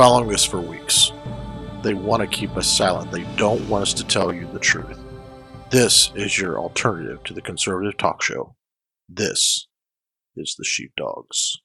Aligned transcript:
Following 0.00 0.32
us 0.32 0.46
for 0.46 0.62
weeks. 0.62 1.12
They 1.82 1.92
want 1.92 2.22
to 2.22 2.26
keep 2.26 2.56
us 2.56 2.66
silent. 2.66 3.12
They 3.12 3.24
don't 3.36 3.68
want 3.68 3.82
us 3.82 3.92
to 3.92 4.02
tell 4.02 4.32
you 4.32 4.50
the 4.50 4.58
truth. 4.58 4.98
This 5.68 6.10
is 6.14 6.38
your 6.38 6.58
alternative 6.58 7.22
to 7.24 7.34
the 7.34 7.42
conservative 7.42 7.98
talk 7.98 8.22
show. 8.22 8.54
This 9.10 9.68
is 10.36 10.54
the 10.56 10.64
Sheepdogs. 10.64 11.58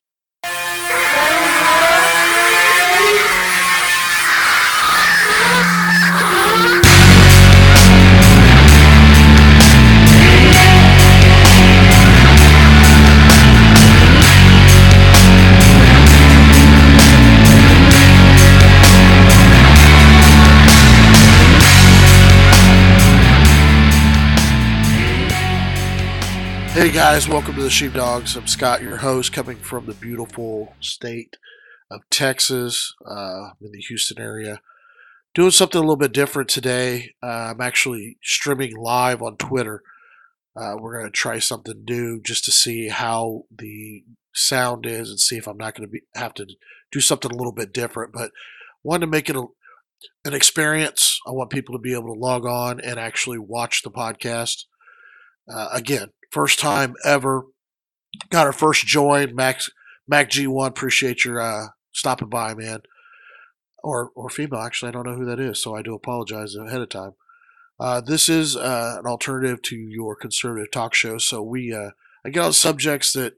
Hey 26.76 26.92
guys, 26.92 27.30
welcome 27.30 27.56
to 27.56 27.64
the 27.64 27.70
Sheepdogs. 27.70 28.36
I'm 28.36 28.48
Scott, 28.48 28.82
your 28.82 28.98
host, 28.98 29.32
coming 29.32 29.56
from 29.56 29.86
the 29.86 29.94
beautiful 29.94 30.76
state 30.82 31.38
of 31.90 32.02
Texas. 32.10 32.94
Uh, 33.10 33.52
in 33.62 33.72
the 33.72 33.80
Houston 33.80 34.20
area. 34.20 34.60
Doing 35.34 35.52
something 35.52 35.80
a 35.80 35.82
little 35.82 35.96
bit 35.96 36.12
different 36.12 36.50
today. 36.50 37.16
Uh, 37.24 37.54
I'm 37.54 37.62
actually 37.62 38.18
streaming 38.22 38.76
live 38.76 39.22
on 39.22 39.38
Twitter. 39.38 39.84
Uh, 40.54 40.76
we're 40.78 41.00
going 41.00 41.06
to 41.06 41.18
try 41.18 41.40
something 41.40 41.86
new 41.88 42.20
just 42.22 42.44
to 42.44 42.52
see 42.52 42.90
how 42.90 43.46
the 43.50 44.04
sound 44.34 44.86
is 44.86 45.10
and 45.10 45.18
see 45.18 45.38
if 45.38 45.48
I'm 45.48 45.56
not 45.56 45.76
going 45.76 45.90
to 45.90 46.00
have 46.20 46.34
to 46.34 46.46
do 46.92 47.00
something 47.00 47.32
a 47.32 47.38
little 47.38 47.54
bit 47.54 47.72
different. 47.72 48.12
But 48.12 48.32
wanted 48.84 49.06
to 49.06 49.12
make 49.12 49.30
it 49.30 49.38
a, 49.38 49.46
an 50.26 50.34
experience. 50.34 51.22
I 51.26 51.32
want 51.32 51.52
people 51.52 51.74
to 51.74 51.82
be 51.82 51.94
able 51.94 52.14
to 52.14 52.20
log 52.20 52.46
on 52.46 52.82
and 52.82 53.00
actually 53.00 53.40
watch 53.40 53.82
the 53.82 53.92
podcast. 53.92 54.66
Uh, 55.50 55.70
again, 55.72 56.10
first 56.36 56.60
time 56.60 56.96
ever. 57.06 57.46
Got 58.30 58.46
our 58.46 58.54
first 58.54 58.86
join, 58.86 59.34
Max 59.34 59.70
Mac 60.08 60.30
G1. 60.30 60.68
Appreciate 60.68 61.24
your 61.24 61.40
uh, 61.40 61.68
stopping 61.94 62.30
by, 62.30 62.54
man. 62.54 62.82
Or 63.84 64.12
or 64.16 64.30
female, 64.30 64.60
actually, 64.60 64.90
I 64.90 64.92
don't 64.92 65.06
know 65.06 65.16
who 65.16 65.26
that 65.26 65.40
is, 65.40 65.62
so 65.62 65.76
I 65.76 65.82
do 65.82 65.96
apologize 65.96 66.56
ahead 66.56 66.82
of 66.82 66.90
time. 66.90 67.12
Uh, 67.80 68.02
this 68.02 68.28
is 68.30 68.56
uh, 68.56 68.98
an 69.00 69.06
alternative 69.06 69.62
to 69.64 69.76
your 69.76 70.16
conservative 70.16 70.72
talk 70.72 70.94
show, 70.94 71.18
so 71.18 71.42
we 71.42 71.74
uh, 71.74 71.92
I 72.26 72.30
get 72.30 72.44
on 72.44 72.54
subjects 72.54 73.14
that 73.14 73.36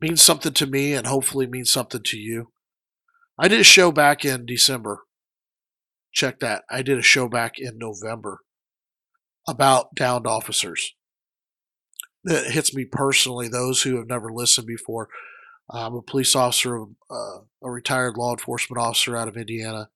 mean 0.00 0.16
something 0.16 0.52
to 0.52 0.66
me 0.66 0.94
and 0.94 1.06
hopefully 1.06 1.46
mean 1.46 1.64
something 1.64 2.02
to 2.04 2.16
you. 2.16 2.52
I 3.38 3.48
did 3.48 3.60
a 3.60 3.64
show 3.64 3.90
back 3.90 4.24
in 4.24 4.46
December. 4.46 5.00
Check 6.12 6.38
that. 6.40 6.64
I 6.70 6.82
did 6.82 6.98
a 6.98 7.02
show 7.02 7.28
back 7.28 7.58
in 7.58 7.78
November 7.78 8.40
about 9.48 9.94
downed 9.94 10.26
officers 10.26 10.94
that 12.24 12.50
hits 12.50 12.74
me 12.74 12.84
personally. 12.84 13.48
Those 13.48 13.82
who 13.82 13.96
have 13.96 14.06
never 14.06 14.32
listened 14.32 14.66
before. 14.66 15.08
I'm 15.72 15.94
a 15.94 16.02
police 16.02 16.34
officer, 16.34 16.82
uh, 17.10 17.38
a 17.62 17.70
retired 17.70 18.16
law 18.16 18.32
enforcement 18.32 18.80
officer 18.80 19.16
out 19.16 19.28
of 19.28 19.36
Indiana. 19.36 19.88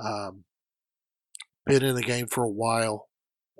Um, 0.00 0.44
been 1.66 1.84
in 1.84 1.94
the 1.94 2.02
game 2.02 2.26
for 2.26 2.44
a 2.44 2.50
while. 2.50 3.08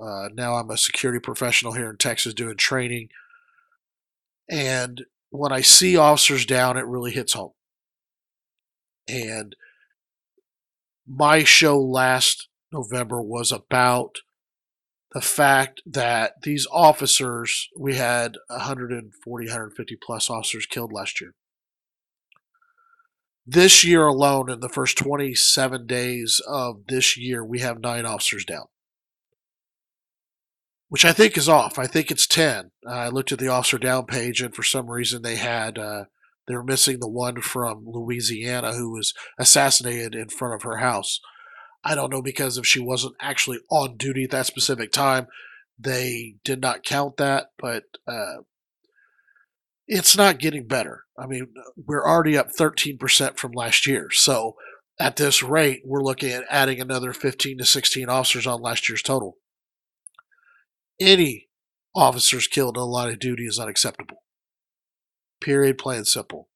Uh, 0.01 0.29
now 0.33 0.55
I'm 0.55 0.71
a 0.71 0.79
security 0.79 1.21
professional 1.21 1.73
here 1.73 1.91
in 1.91 1.97
Texas 1.97 2.33
doing 2.33 2.57
training. 2.57 3.09
And 4.49 5.05
when 5.31 5.53
I 5.53 5.61
see 5.61 5.97
officers 5.97 6.47
down, 6.47 6.77
it 6.77 6.87
really 6.87 7.13
hits 7.13 7.35
home. 7.35 7.53
And 9.07 9.55
my 11.07 11.45
show 11.45 11.79
last 11.79 12.49
November 12.73 13.21
was 13.21 13.53
about 13.53 14.19
the 15.13 15.21
fact 15.21 15.83
that 15.85 16.43
these 16.43 16.67
officers, 16.71 17.69
we 17.77 17.97
had 17.97 18.37
140, 18.49 19.47
150 19.47 19.97
plus 20.05 20.31
officers 20.31 20.67
killed 20.67 20.93
last 20.93 21.21
year. 21.21 21.35
This 23.47 23.83
year 23.83 24.07
alone, 24.07 24.49
in 24.49 24.61
the 24.61 24.69
first 24.69 24.97
27 24.99 25.87
days 25.87 26.41
of 26.47 26.87
this 26.87 27.17
year, 27.17 27.45
we 27.45 27.59
have 27.61 27.81
nine 27.81 28.07
officers 28.07 28.45
down, 28.45 28.67
which 30.89 31.05
I 31.05 31.13
think 31.13 31.37
is 31.37 31.49
off. 31.49 31.77
I 31.79 31.87
think 31.87 32.11
it's 32.11 32.29
10. 32.29 32.71
I 32.87 33.09
looked 33.09 33.33
at 33.33 33.41
the 33.41 33.49
officer 33.49 33.79
down 33.79 34.07
page, 34.07 34.41
and 34.41 34.55
for 34.55 34.63
some 34.63 34.89
reason, 34.89 35.23
they 35.23 35.37
had. 35.37 35.79
Uh, 35.79 36.05
they 36.49 36.57
were 36.57 36.65
missing 36.65 36.99
the 36.99 37.09
one 37.09 37.41
from 37.43 37.85
Louisiana 37.87 38.73
who 38.73 38.91
was 38.91 39.15
assassinated 39.39 40.17
in 40.17 40.31
front 40.31 40.55
of 40.55 40.63
her 40.63 40.79
house. 40.79 41.21
I 41.83 41.95
don't 41.95 42.11
know 42.13 42.23
because 42.23 42.59
if 42.59 42.67
she 42.67 42.81
wasn't 42.81 43.15
actually 43.21 43.59
on 43.71 43.97
duty 43.97 44.25
at 44.25 44.31
that 44.31 44.47
specific 44.47 44.93
time, 44.93 45.27
they 45.79 46.37
did 46.45 46.61
not 46.61 46.85
count 46.85 47.17
that. 47.17 47.49
But 47.59 47.85
uh, 48.07 48.43
it's 49.87 50.17
not 50.17 50.39
getting 50.39 50.67
better. 50.67 51.05
I 51.19 51.27
mean, 51.27 51.49
we're 51.77 52.07
already 52.07 52.37
up 52.37 52.51
13% 52.51 53.37
from 53.39 53.53
last 53.53 53.87
year. 53.87 54.09
So 54.13 54.57
at 54.99 55.17
this 55.17 55.43
rate, 55.43 55.83
we're 55.85 56.03
looking 56.03 56.31
at 56.31 56.45
adding 56.51 56.81
another 56.81 57.13
15 57.13 57.59
to 57.59 57.65
16 57.65 58.09
officers 58.09 58.47
on 58.47 58.61
last 58.61 58.89
year's 58.89 59.03
total. 59.03 59.39
Any 61.01 61.49
officers 61.95 62.47
killed 62.47 62.77
in 62.77 62.83
a 62.83 62.87
line 62.87 63.11
of 63.11 63.19
duty 63.19 63.47
is 63.47 63.59
unacceptable. 63.59 64.23
Period, 65.41 65.79
plain 65.79 65.99
and 65.99 66.07
simple. 66.07 66.49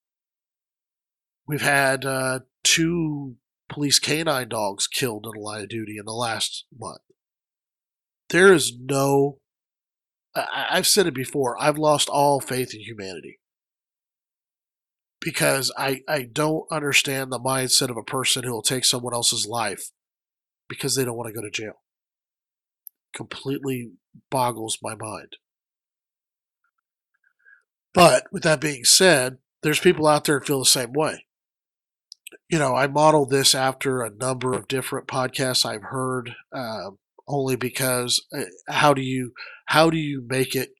We've 1.47 1.63
had 1.63 2.05
uh, 2.05 2.41
two 2.63 3.37
police 3.75 3.99
canine 3.99 4.49
dogs 4.49 4.87
killed 4.87 5.27
in 5.27 5.39
a 5.39 5.43
line 5.43 5.63
of 5.63 5.69
duty 5.69 5.97
in 5.99 6.05
the 6.05 6.13
last 6.13 6.65
month. 6.79 7.01
There 8.31 8.55
is 8.55 8.73
no. 8.79 9.39
I, 10.35 10.67
I've 10.71 10.87
said 10.87 11.07
it 11.07 11.15
before. 11.15 11.61
I've 11.61 11.77
lost 11.77 12.09
all 12.09 12.41
faith 12.41 12.73
in 12.73 12.81
humanity 12.81 13.41
because 15.21 15.73
I, 15.77 16.03
I 16.09 16.23
don't 16.23 16.71
understand 16.71 17.33
the 17.33 17.41
mindset 17.41 17.91
of 17.91 17.97
a 17.97 18.03
person 18.03 18.45
who 18.45 18.53
will 18.53 18.63
take 18.63 18.85
someone 18.85 19.13
else's 19.13 19.47
life 19.47 19.91
because 20.69 20.95
they 20.95 21.05
don't 21.05 21.17
want 21.17 21.29
to 21.29 21.35
go 21.35 21.43
to 21.43 21.51
jail. 21.51 21.83
Completely 23.15 23.93
boggles 24.31 24.79
my 24.83 24.95
mind. 24.95 25.37
But 27.93 28.25
with 28.33 28.45
that 28.45 28.61
being 28.61 28.85
said, 28.85 29.39
there's 29.63 29.81
people 29.81 30.07
out 30.07 30.25
there 30.25 30.39
that 30.39 30.47
feel 30.47 30.59
the 30.61 30.65
same 30.65 30.93
way 30.93 31.25
you 32.49 32.59
know, 32.59 32.75
I 32.75 32.87
modeled 32.87 33.31
this 33.31 33.55
after 33.55 34.03
a 34.03 34.11
number 34.11 34.53
of 34.53 34.69
different 34.69 35.07
podcasts 35.07 35.65
I've 35.65 35.83
heard, 35.83 36.35
uh, 36.53 36.91
only 37.27 37.57
because 37.57 38.25
uh, 38.37 38.45
how 38.69 38.95
do 38.95 39.03
you 39.03 39.33
how 39.67 39.91
do 39.91 39.97
you 39.97 40.23
make 40.27 40.55
it 40.55 40.71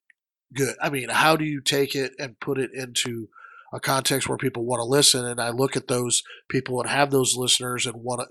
good? 0.55 0.77
I 0.83 0.91
mean, 0.91 1.09
how 1.09 1.37
do 1.37 1.45
you 1.45 1.61
take 1.61 1.95
it 1.95 2.13
and 2.19 2.41
put 2.41 2.59
it 2.59 2.71
into 2.75 3.29
a 3.73 3.81
context 3.81 4.29
where 4.29 4.39
people 4.39 4.65
want 4.65 4.81
to 4.81 4.85
listen? 4.85 5.25
And 5.25 5.41
I 5.41 5.51
look 5.51 5.77
at 5.77 5.89
those 5.89 6.23
people 6.49 6.81
and 6.81 6.91
have 6.91 7.11
those 7.11 7.37
listeners 7.37 7.87
and 7.87 7.97
want 7.97 8.21
to 8.21 8.27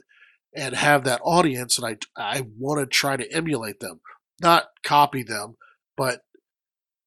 and 0.56 0.76
have 0.76 1.04
that 1.04 1.22
audience, 1.24 1.78
and 1.78 1.88
I 1.88 1.98
I 2.16 2.46
want 2.58 2.80
to 2.80 2.86
try 2.86 3.18
to 3.18 3.32
emulate 3.34 3.80
them, 3.80 4.02
not 4.42 4.66
copy 4.84 5.24
them, 5.24 5.58
but 5.98 6.22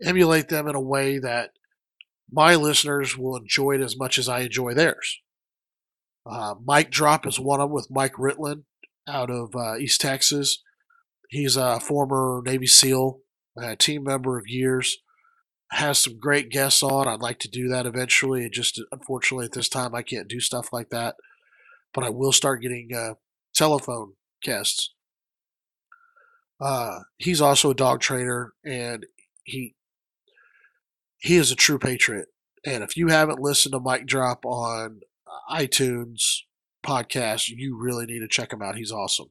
emulate 0.03 0.49
them 0.49 0.67
in 0.69 0.75
a 0.75 0.81
way 0.81 1.19
that 1.19 1.51
my 2.31 2.57
listeners 2.57 3.17
will 3.17 3.37
enjoy 3.37 3.73
it 3.73 3.81
as 3.81 3.97
much 3.97 4.19
as 4.19 4.29
I 4.29 4.41
enjoy 4.41 4.75
theirs. 4.75 5.21
Uh, 6.29 6.55
Mike 6.65 6.91
Drop 6.91 7.27
is 7.27 7.39
one 7.39 7.61
of 7.61 7.69
them 7.69 7.75
with 7.75 7.89
Mike 7.91 8.15
Ritland 8.15 8.65
out 9.09 9.31
of 9.31 9.55
uh, 9.55 9.77
East 9.77 10.01
Texas. 10.01 10.63
He's 11.29 11.57
a 11.57 11.81
former 11.81 12.43
Navy 12.45 12.67
SEAL, 12.67 13.21
team 13.79 14.05
member 14.05 14.39
of 14.39 14.49
years. 14.49 14.99
Has 15.73 15.99
some 15.99 16.19
great 16.19 16.51
guests 16.51 16.83
on. 16.83 17.09
I'd 17.09 17.21
like 17.21 17.41
to 17.41 17.49
do 17.49 17.69
that 17.69 17.87
eventually. 17.87 18.45
It 18.45 18.53
just 18.53 18.81
unfortunately 18.93 19.47
at 19.47 19.53
this 19.53 19.69
time 19.69 19.95
I 19.95 20.03
can't 20.03 20.29
do 20.29 20.39
stuff 20.39 20.73
like 20.73 20.91
that, 20.91 21.17
but 21.93 22.05
I 22.05 22.11
will 22.11 22.33
start 22.33 22.63
getting 22.63 22.91
uh, 22.95 23.15
telephone 23.55 24.13
guests. 24.43 24.95
Uh, 26.61 27.01
he's 27.17 27.41
also 27.41 27.71
a 27.71 27.75
dog 27.75 28.01
trainer, 28.01 28.53
and 28.65 29.07
he 29.43 29.75
he 31.19 31.37
is 31.37 31.51
a 31.51 31.57
true 31.57 31.79
patriot. 31.79 32.29
And 32.65 32.85
if 32.85 32.97
you 32.97 33.09
haven't 33.09 33.41
listened 33.41 33.73
to 33.73 33.81
Mike 33.81 34.07
Drop 34.07 34.45
on 34.45 35.01
iTunes 35.51 36.21
podcast, 36.85 37.49
you 37.49 37.77
really 37.79 38.07
need 38.07 38.21
to 38.21 38.29
check 38.29 38.53
him 38.53 38.63
out. 38.63 38.77
He's 38.77 38.93
awesome. 38.93 39.29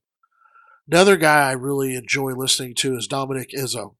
Another 0.89 1.17
guy 1.17 1.49
I 1.49 1.53
really 1.53 1.95
enjoy 1.95 2.33
listening 2.33 2.75
to 2.75 2.95
is 2.95 3.07
Dominic 3.07 3.49
Izzo. 3.57 3.95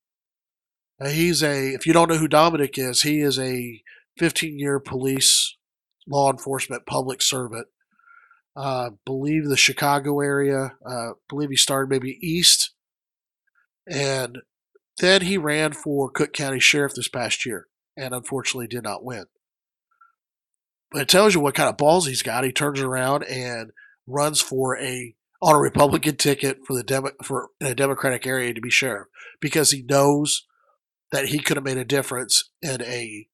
He's 1.03 1.41
a, 1.41 1.73
if 1.73 1.85
you 1.85 1.93
don't 1.93 2.09
know 2.09 2.17
who 2.17 2.27
Dominic 2.27 2.77
is, 2.77 3.01
he 3.01 3.19
is 3.19 3.39
a 3.39 3.81
15 4.17 4.59
year 4.59 4.79
police 4.79 5.57
law 6.07 6.31
enforcement 6.31 6.85
public 6.85 7.21
servant. 7.21 7.67
Uh, 8.55 8.91
believe 9.05 9.49
the 9.49 9.57
Chicago 9.57 10.21
area. 10.21 10.73
Uh, 10.85 11.11
believe 11.27 11.49
he 11.49 11.57
started 11.57 11.89
maybe 11.89 12.17
east, 12.21 12.73
and 13.89 14.37
then 14.99 15.23
he 15.23 15.37
ran 15.37 15.73
for 15.73 16.09
Cook 16.09 16.31
County 16.31 16.59
Sheriff 16.59 16.93
this 16.93 17.09
past 17.09 17.45
year, 17.45 17.67
and 17.97 18.13
unfortunately 18.13 18.67
did 18.67 18.83
not 18.83 19.03
win. 19.03 19.25
But 20.95 21.01
it 21.01 21.09
tells 21.09 21.33
you 21.33 21.42
what 21.42 21.56
kind 21.56 21.68
of 21.68 21.75
balls 21.75 22.07
he's 22.07 22.21
got. 22.21 22.45
He 22.45 22.53
turns 22.53 22.80
around 22.80 23.24
and 23.24 23.71
runs 24.07 24.39
for 24.39 24.80
a 24.80 25.13
on 25.42 25.53
a 25.53 25.59
Republican 25.59 26.15
ticket 26.15 26.59
for 26.65 26.74
the 26.74 26.83
Demo, 26.83 27.09
for 27.21 27.50
in 27.59 27.68
a 27.68 27.75
Democratic 27.75 28.25
area 28.25 28.53
to 28.53 28.62
be 28.62 28.69
sheriff 28.69 29.09
because 29.42 29.71
he 29.71 29.81
knows 29.81 30.45
that 31.12 31.25
he 31.25 31.39
could 31.39 31.57
have 31.57 31.65
made 31.65 31.75
a 31.75 31.83
difference 31.83 32.50
in 32.62 32.81
a 32.81 33.27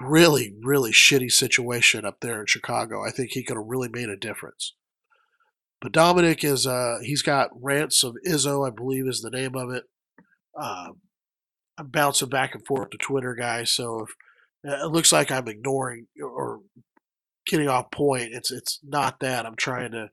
really 0.00 0.56
really 0.60 0.90
shitty 0.90 1.30
situation 1.30 2.04
up 2.04 2.18
there 2.18 2.40
in 2.40 2.46
Chicago. 2.46 3.06
I 3.06 3.12
think 3.12 3.30
he 3.30 3.44
could 3.44 3.56
have 3.56 3.66
really 3.68 3.88
made 3.88 4.08
a 4.08 4.16
difference. 4.16 4.74
But 5.80 5.92
Dominic 5.92 6.42
is 6.42 6.66
uh 6.66 6.96
he's 7.00 7.22
got 7.22 7.50
rants 7.54 8.02
of 8.02 8.16
Izzo, 8.26 8.66
I 8.66 8.74
believe 8.74 9.06
is 9.06 9.22
the 9.22 9.30
name 9.30 9.54
of 9.54 9.70
it. 9.70 9.84
Uh, 10.60 10.88
I'm 11.78 11.90
bouncing 11.90 12.28
back 12.28 12.56
and 12.56 12.66
forth 12.66 12.90
to 12.90 12.98
Twitter, 12.98 13.36
guys. 13.36 13.70
So 13.70 14.00
if 14.00 14.16
it 14.64 14.90
looks 14.90 15.12
like 15.12 15.30
I'm 15.30 15.48
ignoring 15.48 16.06
or 16.22 16.60
getting 17.46 17.68
off 17.68 17.90
point, 17.90 18.30
it's 18.32 18.50
it's 18.50 18.78
not 18.86 19.20
that. 19.20 19.46
I'm 19.46 19.56
trying 19.56 19.92
to. 19.92 20.10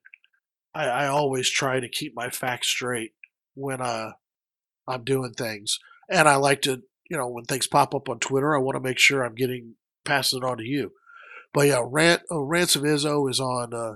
I, 0.73 0.85
I 0.85 1.07
always 1.07 1.49
try 1.49 1.79
to 1.79 1.89
keep 1.89 2.13
my 2.15 2.29
facts 2.29 2.67
straight 2.67 3.11
when 3.53 3.81
uh 3.81 4.11
I'm 4.87 5.03
doing 5.03 5.33
things, 5.33 5.79
and 6.09 6.27
I 6.27 6.35
like 6.35 6.61
to 6.63 6.83
you 7.09 7.17
know 7.17 7.27
when 7.27 7.45
things 7.45 7.67
pop 7.67 7.93
up 7.93 8.09
on 8.09 8.19
Twitter, 8.19 8.55
I 8.55 8.59
want 8.59 8.75
to 8.75 8.83
make 8.83 8.99
sure 8.99 9.23
I'm 9.23 9.35
getting 9.35 9.75
passing 10.03 10.39
it 10.39 10.45
on 10.45 10.57
to 10.57 10.63
you. 10.63 10.93
But 11.53 11.67
yeah, 11.67 11.81
rant 11.85 12.23
uh, 12.29 12.41
of 12.41 12.49
Izzo 12.49 13.29
is 13.29 13.39
on 13.39 13.73
uh, 13.73 13.95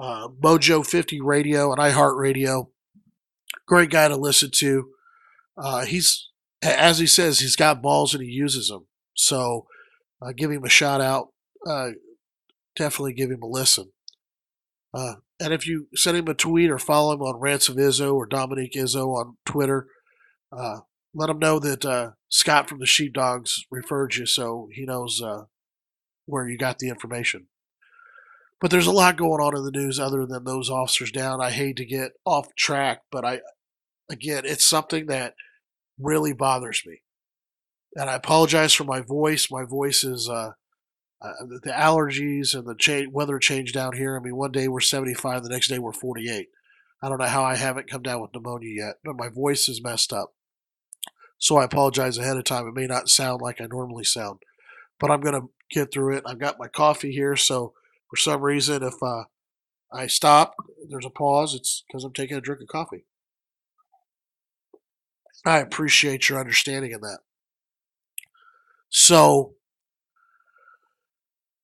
uh, 0.00 0.28
Mojo 0.28 0.86
50 0.86 1.20
Radio 1.20 1.72
and 1.72 1.80
iHeartRadio. 1.80 2.68
Great 3.66 3.90
guy 3.90 4.08
to 4.08 4.16
listen 4.16 4.50
to. 4.56 4.90
Uh, 5.56 5.84
he's, 5.86 6.28
as 6.62 6.98
he 6.98 7.06
says, 7.06 7.40
he's 7.40 7.56
got 7.56 7.80
balls 7.80 8.12
and 8.14 8.22
he 8.22 8.28
uses 8.28 8.68
them. 8.68 8.86
So 9.18 9.66
uh, 10.22 10.32
give 10.36 10.50
him 10.50 10.64
a 10.64 10.68
shout 10.68 11.00
out. 11.00 11.28
Uh, 11.66 11.90
definitely 12.76 13.12
give 13.12 13.30
him 13.30 13.42
a 13.42 13.46
listen. 13.46 13.92
Uh, 14.94 15.14
and 15.40 15.52
if 15.52 15.66
you 15.66 15.88
send 15.94 16.16
him 16.16 16.28
a 16.28 16.34
tweet 16.34 16.70
or 16.70 16.78
follow 16.78 17.12
him 17.12 17.22
on 17.22 17.40
Rants 17.40 17.68
of 17.68 17.76
Izzo 17.76 18.14
or 18.14 18.26
Dominic 18.26 18.72
Izzo 18.72 19.14
on 19.14 19.36
Twitter, 19.44 19.86
uh, 20.56 20.80
let 21.14 21.30
him 21.30 21.38
know 21.38 21.58
that 21.58 22.14
Scott 22.28 22.68
from 22.68 22.78
the 22.78 22.86
Sheepdogs 22.86 23.64
referred 23.70 24.14
you 24.14 24.24
so 24.24 24.68
he 24.72 24.84
knows 24.84 25.20
where 26.26 26.48
you 26.48 26.56
got 26.56 26.78
the 26.78 26.88
information. 26.88 27.48
But 28.60 28.70
there's 28.70 28.86
a 28.86 28.92
lot 28.92 29.16
going 29.16 29.40
on 29.40 29.56
in 29.56 29.64
the 29.64 29.70
news 29.70 30.00
other 30.00 30.26
than 30.26 30.44
those 30.44 30.70
officers 30.70 31.10
down. 31.10 31.40
I 31.40 31.50
hate 31.50 31.76
to 31.76 31.84
get 31.84 32.12
off 32.24 32.54
track, 32.56 33.02
but 33.10 33.24
I, 33.24 33.40
again, 34.10 34.42
it's 34.44 34.66
something 34.66 35.06
that 35.06 35.34
really 35.98 36.32
bothers 36.32 36.82
me. 36.86 37.02
And 37.96 38.08
I 38.10 38.14
apologize 38.14 38.74
for 38.74 38.84
my 38.84 39.00
voice. 39.00 39.50
My 39.50 39.64
voice 39.64 40.04
is 40.04 40.28
uh, 40.28 40.52
uh, 41.20 41.32
the 41.62 41.70
allergies 41.70 42.54
and 42.54 42.66
the 42.66 42.74
cha- 42.74 43.10
weather 43.10 43.38
change 43.38 43.72
down 43.72 43.96
here. 43.96 44.16
I 44.16 44.22
mean, 44.22 44.36
one 44.36 44.52
day 44.52 44.68
we're 44.68 44.80
75, 44.80 45.42
the 45.42 45.48
next 45.48 45.68
day 45.68 45.78
we're 45.78 45.92
48. 45.92 46.48
I 47.02 47.08
don't 47.08 47.18
know 47.18 47.26
how 47.26 47.44
I 47.44 47.56
haven't 47.56 47.90
come 47.90 48.02
down 48.02 48.20
with 48.20 48.34
pneumonia 48.34 48.72
yet, 48.86 48.94
but 49.04 49.16
my 49.16 49.28
voice 49.28 49.68
is 49.68 49.82
messed 49.82 50.12
up. 50.12 50.34
So 51.38 51.56
I 51.56 51.64
apologize 51.64 52.18
ahead 52.18 52.36
of 52.36 52.44
time. 52.44 52.66
It 52.66 52.74
may 52.74 52.86
not 52.86 53.08
sound 53.08 53.40
like 53.40 53.60
I 53.60 53.66
normally 53.66 54.04
sound, 54.04 54.40
but 54.98 55.10
I'm 55.10 55.20
going 55.20 55.40
to 55.40 55.48
get 55.70 55.92
through 55.92 56.16
it. 56.16 56.24
I've 56.26 56.40
got 56.40 56.58
my 56.58 56.68
coffee 56.68 57.12
here, 57.12 57.36
so 57.36 57.74
for 58.10 58.16
some 58.16 58.42
reason, 58.42 58.82
if 58.82 58.94
uh, 59.02 59.24
I 59.92 60.08
stop, 60.08 60.54
there's 60.88 61.06
a 61.06 61.10
pause, 61.10 61.54
it's 61.54 61.84
because 61.86 62.04
I'm 62.04 62.12
taking 62.12 62.36
a 62.36 62.40
drink 62.40 62.60
of 62.62 62.68
coffee. 62.68 63.04
I 65.46 65.58
appreciate 65.58 66.28
your 66.28 66.40
understanding 66.40 66.92
of 66.92 67.00
that. 67.02 67.20
So, 68.90 69.54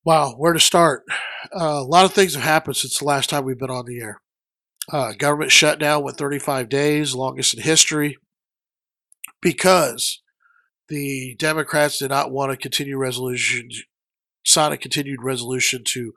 wow, 0.05 0.35
where 0.37 0.53
to 0.53 0.61
start? 0.61 1.05
Uh, 1.55 1.81
a 1.81 1.85
lot 1.85 2.05
of 2.05 2.13
things 2.13 2.35
have 2.35 2.43
happened 2.45 2.77
since 2.77 2.99
the 2.99 3.05
last 3.05 3.31
time 3.31 3.45
we've 3.45 3.59
been 3.59 3.71
on 3.71 3.87
the 3.87 4.01
air. 4.01 4.21
Uh, 4.93 5.13
government 5.13 5.51
shutdown 5.51 6.03
with 6.05 6.19
35 6.19 6.69
days, 6.69 7.15
longest 7.15 7.55
in 7.55 7.63
history, 7.63 8.19
because 9.41 10.21
the 10.89 11.35
Democrats 11.39 11.99
did 11.99 12.11
not 12.11 12.31
want 12.31 12.51
to 12.51 12.57
continue 12.57 12.99
resolution, 12.99 13.71
sign 14.45 14.73
a 14.73 14.77
continued 14.77 15.23
resolution 15.23 15.83
to 15.85 16.13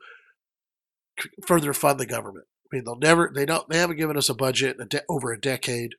further 1.45 1.73
fund 1.73 1.97
the 1.99 2.05
government. 2.05 2.45
I 2.65 2.75
mean, 2.75 2.83
they'll 2.83 2.97
never, 2.97 3.31
they 3.33 3.45
don't, 3.45 3.67
they 3.69 3.77
haven't 3.77 3.97
given 3.97 4.17
us 4.17 4.27
a 4.27 4.33
budget 4.33 4.75
a 4.81 4.85
de- 4.85 5.03
over 5.07 5.31
a 5.31 5.39
decade. 5.39 5.91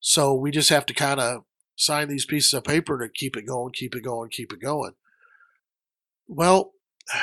So 0.00 0.34
we 0.34 0.50
just 0.50 0.68
have 0.68 0.84
to 0.86 0.94
kind 0.94 1.18
of 1.18 1.44
sign 1.76 2.08
these 2.08 2.26
pieces 2.26 2.52
of 2.54 2.64
paper 2.64 2.98
to 2.98 3.08
keep 3.08 3.36
it 3.36 3.46
going, 3.46 3.72
keep 3.72 3.94
it 3.94 4.02
going, 4.02 4.30
keep 4.30 4.52
it 4.52 4.60
going. 4.60 4.92
Well, 6.26 6.72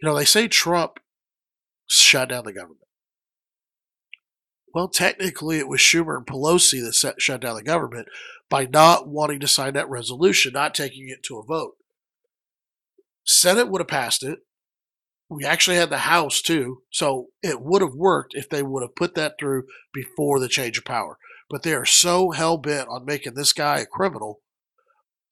you 0.00 0.08
know, 0.08 0.14
they 0.14 0.24
say 0.24 0.48
Trump 0.48 1.00
shut 1.86 2.30
down 2.30 2.44
the 2.44 2.52
government. 2.52 2.78
Well, 4.72 4.88
technically, 4.88 5.58
it 5.58 5.68
was 5.68 5.80
Schumer 5.80 6.16
and 6.16 6.26
Pelosi 6.26 6.82
that 6.84 6.94
set, 6.94 7.20
shut 7.20 7.40
down 7.40 7.56
the 7.56 7.62
government 7.62 8.06
by 8.48 8.66
not 8.66 9.08
wanting 9.08 9.40
to 9.40 9.48
sign 9.48 9.74
that 9.74 9.90
resolution, 9.90 10.52
not 10.52 10.74
taking 10.74 11.08
it 11.08 11.24
to 11.24 11.38
a 11.38 11.44
vote. 11.44 11.76
Senate 13.24 13.68
would 13.68 13.80
have 13.80 13.88
passed 13.88 14.22
it 14.22 14.40
we 15.30 15.44
actually 15.44 15.76
had 15.76 15.90
the 15.90 15.98
House 15.98 16.42
too, 16.42 16.82
so 16.90 17.28
it 17.40 17.62
would 17.62 17.82
have 17.82 17.94
worked 17.94 18.34
if 18.34 18.48
they 18.48 18.64
would 18.64 18.82
have 18.82 18.96
put 18.96 19.14
that 19.14 19.36
through 19.38 19.62
before 19.94 20.40
the 20.40 20.48
change 20.48 20.76
of 20.76 20.84
power. 20.84 21.18
But 21.50 21.64
they 21.64 21.74
are 21.74 21.84
so 21.84 22.30
hell 22.30 22.56
bent 22.56 22.88
on 22.88 23.04
making 23.04 23.34
this 23.34 23.52
guy 23.52 23.80
a 23.80 23.86
criminal, 23.86 24.40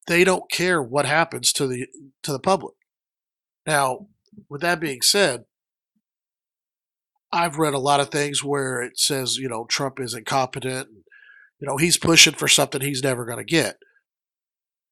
they 0.08 0.24
don't 0.24 0.50
care 0.50 0.82
what 0.82 1.06
happens 1.06 1.52
to 1.54 1.66
the 1.66 1.86
to 2.24 2.32
the 2.32 2.40
public. 2.40 2.74
Now, 3.66 4.08
with 4.48 4.60
that 4.62 4.80
being 4.80 5.00
said, 5.02 5.44
I've 7.30 7.58
read 7.58 7.74
a 7.74 7.78
lot 7.78 8.00
of 8.00 8.08
things 8.08 8.42
where 8.42 8.82
it 8.82 8.98
says, 8.98 9.36
you 9.36 9.48
know, 9.48 9.66
Trump 9.66 10.00
is 10.00 10.14
incompetent 10.14 10.88
and 10.88 11.04
you 11.60 11.66
know, 11.66 11.76
he's 11.76 11.96
pushing 11.96 12.34
for 12.34 12.48
something 12.48 12.80
he's 12.80 13.02
never 13.02 13.24
going 13.24 13.38
to 13.38 13.44
get. 13.44 13.78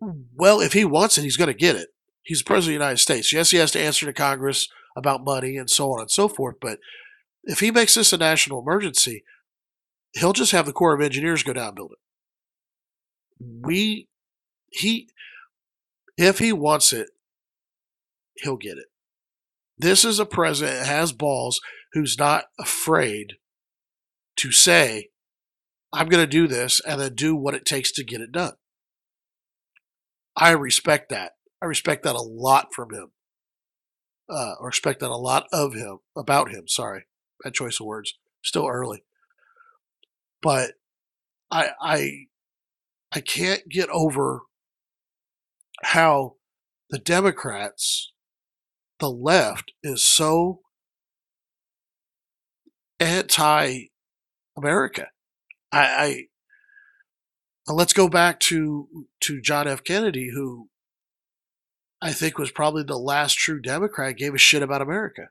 Well, 0.01 0.61
if 0.61 0.73
he 0.73 0.85
wants 0.85 1.17
it, 1.17 1.23
he's 1.23 1.37
going 1.37 1.49
to 1.49 1.55
get 1.55 1.77
it. 1.77 1.89
He's 2.23 2.41
the 2.41 2.45
president 2.45 2.75
of 2.75 2.81
the 2.81 2.85
United 2.85 2.99
States. 2.99 3.33
Yes, 3.33 3.51
he 3.51 3.59
has 3.59 3.71
to 3.73 3.81
answer 3.81 4.05
to 4.05 4.13
Congress 4.13 4.69
about 4.97 5.25
money 5.25 5.57
and 5.57 5.71
so 5.71 5.93
on 5.93 6.01
and 6.01 6.11
so 6.11 6.29
forth. 6.29 6.57
But 6.61 6.81
if 7.45 7.61
he 7.61 7.71
makes 7.71 7.95
this 7.95 8.13
a 8.13 8.17
national 8.17 8.61
emergency, 8.61 9.23
he'll 10.17 10.33
just 10.33 10.53
have 10.53 10.67
the 10.67 10.73
Corps 10.73 10.95
of 10.95 11.01
Engineers 11.01 11.43
go 11.43 11.53
down 11.53 11.69
and 11.69 11.77
build 11.77 11.93
it. 11.93 11.99
We, 13.65 14.09
he, 14.71 15.09
if 16.17 16.39
he 16.39 16.53
wants 16.53 16.93
it, 16.93 17.09
he'll 18.37 18.57
get 18.57 18.79
it. 18.79 18.87
This 19.79 20.05
is 20.05 20.19
a 20.19 20.27
president 20.27 20.79
that 20.79 20.87
has 20.87 21.13
balls 21.13 21.61
who's 21.93 22.19
not 22.19 22.45
afraid 22.59 23.35
to 24.37 24.53
say, 24.53 25.11
I'm 25.93 26.09
going 26.09 26.23
to 26.23 26.27
do 26.27 26.47
this 26.47 26.81
and 26.81 27.01
then 27.01 27.15
do 27.15 27.37
what 27.37 27.55
it 27.55 27.65
takes 27.65 27.93
to 27.93 28.05
get 28.05 28.21
it 28.21 28.33
done. 28.33 28.55
I 30.35 30.51
respect 30.51 31.11
that. 31.11 31.33
I 31.63 31.67
respect 31.67 32.05
that 32.05 32.15
a 32.15 32.23
lot 32.23 32.69
from 32.75 32.93
him 32.93 33.13
uh, 34.29 34.55
or 34.61 34.71
that 34.71 35.03
a 35.03 35.17
lot 35.17 35.47
of 35.53 35.75
him, 35.75 35.99
about 36.17 36.51
him. 36.51 36.69
Sorry, 36.69 37.05
bad 37.43 37.55
choice 37.55 37.81
of 37.81 37.87
words. 37.87 38.15
Still 38.43 38.67
early, 38.67 39.03
but 40.43 40.73
I 41.51 41.71
I 41.81 42.11
I 43.13 43.21
can't 43.21 43.69
get 43.69 43.89
over 43.91 44.43
how 45.83 46.37
the 46.91 46.99
Democrats, 46.99 48.13
the 48.99 49.11
left, 49.11 49.73
is 49.83 50.07
so 50.07 50.61
anti-America. 52.99 55.09
I, 55.73 56.27
I 57.69 57.73
let's 57.73 57.93
go 57.93 58.09
back 58.09 58.41
to 58.41 58.89
to 59.21 59.41
John 59.41 59.69
F. 59.69 59.85
Kennedy, 59.85 60.31
who 60.35 60.69
I 62.01 62.13
think 62.13 62.39
was 62.39 62.51
probably 62.51 62.83
the 62.83 62.99
last 62.99 63.39
true 63.39 63.61
Democrat 63.61 64.17
gave 64.17 64.35
a 64.35 64.39
shit 64.39 64.63
about 64.63 64.83
America. 64.83 65.29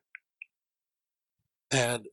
And 1.72 2.06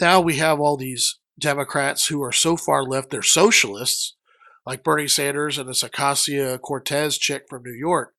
now 0.00 0.20
we 0.20 0.36
have 0.36 0.60
all 0.60 0.76
these 0.76 1.18
Democrats 1.40 2.06
who 2.06 2.22
are 2.22 2.32
so 2.32 2.56
far 2.56 2.84
left, 2.84 3.10
they're 3.10 3.22
socialists, 3.22 4.16
like 4.64 4.84
Bernie 4.84 5.08
Sanders 5.08 5.58
and 5.58 5.68
this 5.68 5.82
Ocasio 5.82 6.60
Cortez 6.60 7.18
chick 7.18 7.46
from 7.48 7.62
New 7.64 7.72
York. 7.72 8.14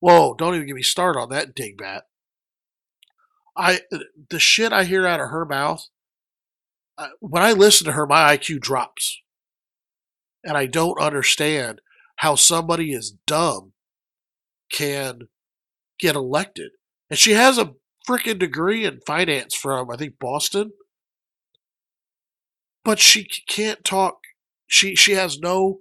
Whoa, 0.00 0.34
don't 0.34 0.54
even 0.54 0.66
get 0.66 0.76
me 0.76 0.82
started 0.82 1.18
on 1.18 1.30
that 1.30 1.56
dingbat. 1.56 2.02
I 3.56 3.80
the 4.30 4.38
shit 4.38 4.72
I 4.72 4.84
hear 4.84 5.06
out 5.06 5.20
of 5.20 5.30
her 5.30 5.44
mouth, 5.44 5.88
when 7.20 7.42
I 7.42 7.52
listen 7.52 7.86
to 7.86 7.92
her, 7.92 8.06
my 8.06 8.36
IQ 8.36 8.60
drops, 8.60 9.20
and 10.44 10.56
I 10.56 10.66
don't 10.66 11.00
understand 11.00 11.80
how 12.16 12.34
somebody 12.34 12.94
as 12.94 13.12
dumb 13.26 13.72
can 14.72 15.28
get 15.98 16.14
elected. 16.14 16.72
And 17.10 17.18
she 17.18 17.32
has 17.32 17.58
a 17.58 17.74
freaking 18.08 18.38
degree 18.38 18.84
in 18.84 19.00
finance 19.06 19.54
from, 19.54 19.90
I 19.90 19.96
think, 19.96 20.18
Boston. 20.18 20.72
But 22.84 22.98
she 22.98 23.26
can't 23.48 23.84
talk. 23.84 24.18
She 24.66 24.96
she 24.96 25.12
has 25.12 25.38
no 25.38 25.78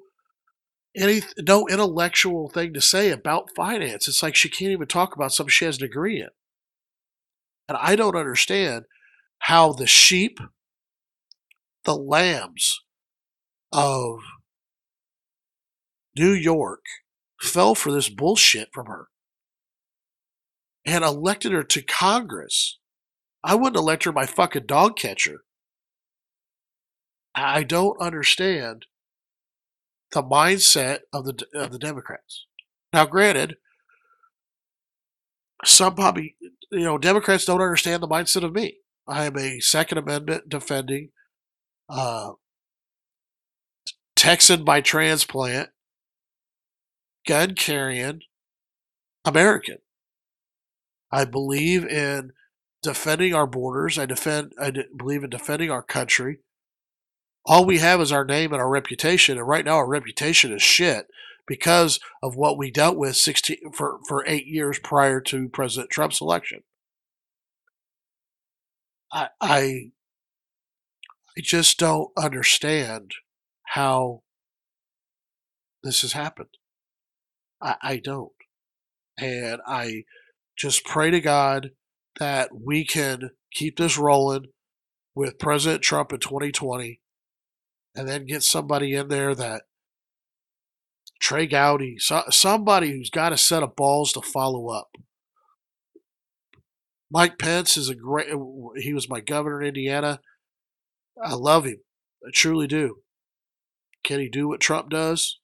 any 0.95 1.21
no 1.39 1.67
intellectual 1.67 2.49
thing 2.49 2.73
to 2.73 2.81
say 2.81 3.09
about 3.09 3.55
finance. 3.55 4.07
It's 4.07 4.21
like 4.21 4.35
she 4.35 4.49
can't 4.49 4.71
even 4.71 4.87
talk 4.87 5.15
about 5.15 5.33
something 5.33 5.51
she 5.51 5.65
has 5.65 5.77
a 5.77 5.79
degree 5.79 6.21
in. 6.21 6.29
And 7.67 7.77
I 7.81 7.95
don't 7.95 8.15
understand 8.15 8.85
how 9.39 9.71
the 9.71 9.87
sheep, 9.87 10.39
the 11.85 11.95
lambs 11.95 12.81
of 13.71 14.19
New 16.17 16.33
York 16.33 16.81
fell 17.39 17.73
for 17.73 17.91
this 17.91 18.09
bullshit 18.09 18.69
from 18.73 18.87
her 18.87 19.07
and 20.85 21.03
elected 21.03 21.51
her 21.51 21.63
to 21.63 21.81
Congress. 21.81 22.77
I 23.43 23.55
wouldn't 23.55 23.77
elect 23.77 24.03
her 24.03 24.11
my 24.11 24.25
fucking 24.25 24.65
dog 24.65 24.97
catcher. 24.97 25.43
I 27.35 27.63
don't 27.63 27.99
understand 28.01 28.85
the 30.11 30.23
mindset 30.23 30.99
of 31.13 31.25
the 31.25 31.45
of 31.53 31.71
the 31.71 31.79
Democrats. 31.79 32.45
Now, 32.93 33.05
granted, 33.05 33.55
some 35.63 35.95
probably 35.95 36.35
you 36.71 36.83
know 36.83 36.97
Democrats 36.97 37.45
don't 37.45 37.61
understand 37.61 38.03
the 38.03 38.07
mindset 38.07 38.43
of 38.43 38.53
me. 38.53 38.77
I 39.07 39.25
am 39.25 39.37
a 39.37 39.59
Second 39.59 39.97
Amendment 39.97 40.49
defending, 40.49 41.09
uh, 41.89 42.31
Texan 44.15 44.63
by 44.63 44.81
transplant, 44.81 45.69
gun 47.27 47.55
carrying 47.55 48.21
American. 49.25 49.77
I 51.11 51.25
believe 51.25 51.85
in 51.85 52.31
defending 52.81 53.33
our 53.33 53.47
borders. 53.47 53.97
I 53.97 54.05
defend. 54.05 54.53
I 54.59 54.73
believe 54.95 55.23
in 55.23 55.29
defending 55.29 55.71
our 55.71 55.83
country 55.83 56.39
all 57.45 57.65
we 57.65 57.79
have 57.79 57.99
is 58.01 58.11
our 58.11 58.25
name 58.25 58.53
and 58.53 58.61
our 58.61 58.69
reputation, 58.69 59.37
and 59.37 59.47
right 59.47 59.65
now 59.65 59.75
our 59.75 59.87
reputation 59.87 60.53
is 60.53 60.61
shit 60.61 61.07
because 61.47 61.99
of 62.21 62.35
what 62.35 62.57
we 62.57 62.71
dealt 62.71 62.97
with 62.97 63.15
16 63.15 63.71
for, 63.73 63.99
for 64.07 64.23
eight 64.27 64.45
years 64.45 64.79
prior 64.79 65.19
to 65.21 65.49
President 65.49 65.89
Trump's 65.89 66.21
election. 66.21 66.61
I, 69.11 69.29
I 69.41 69.91
I 71.37 71.41
just 71.41 71.79
don't 71.79 72.11
understand 72.17 73.11
how 73.69 74.21
this 75.83 76.01
has 76.01 76.13
happened. 76.13 76.57
I, 77.61 77.75
I 77.81 77.97
don't. 77.97 78.31
And 79.17 79.61
I 79.65 80.03
just 80.57 80.85
pray 80.85 81.11
to 81.11 81.21
God 81.21 81.71
that 82.19 82.49
we 82.53 82.85
can 82.85 83.31
keep 83.51 83.77
this 83.77 83.97
rolling 83.97 84.47
with 85.15 85.39
President 85.39 85.81
Trump 85.83 86.11
in 86.11 86.19
2020 86.19 87.00
and 87.95 88.07
then 88.07 88.25
get 88.25 88.43
somebody 88.43 88.93
in 88.93 89.07
there 89.07 89.35
that 89.35 89.63
Trey 91.19 91.45
Gowdy, 91.45 91.97
so, 91.99 92.23
somebody 92.29 92.91
who's 92.91 93.09
got 93.09 93.33
a 93.33 93.37
set 93.37 93.63
of 93.63 93.75
balls 93.75 94.11
to 94.13 94.21
follow 94.21 94.69
up. 94.69 94.89
Mike 97.11 97.37
Pence 97.37 97.77
is 97.77 97.89
a 97.89 97.95
great. 97.95 98.27
He 98.77 98.93
was 98.93 99.09
my 99.09 99.19
governor 99.19 99.61
in 99.61 99.67
Indiana. 99.67 100.21
I 101.23 101.33
love 101.33 101.65
him. 101.65 101.81
I 102.25 102.31
truly 102.33 102.67
do. 102.67 103.01
Can 104.03 104.19
he 104.19 104.29
do 104.29 104.47
what 104.47 104.61
Trump 104.61 104.89
does? 104.89 105.39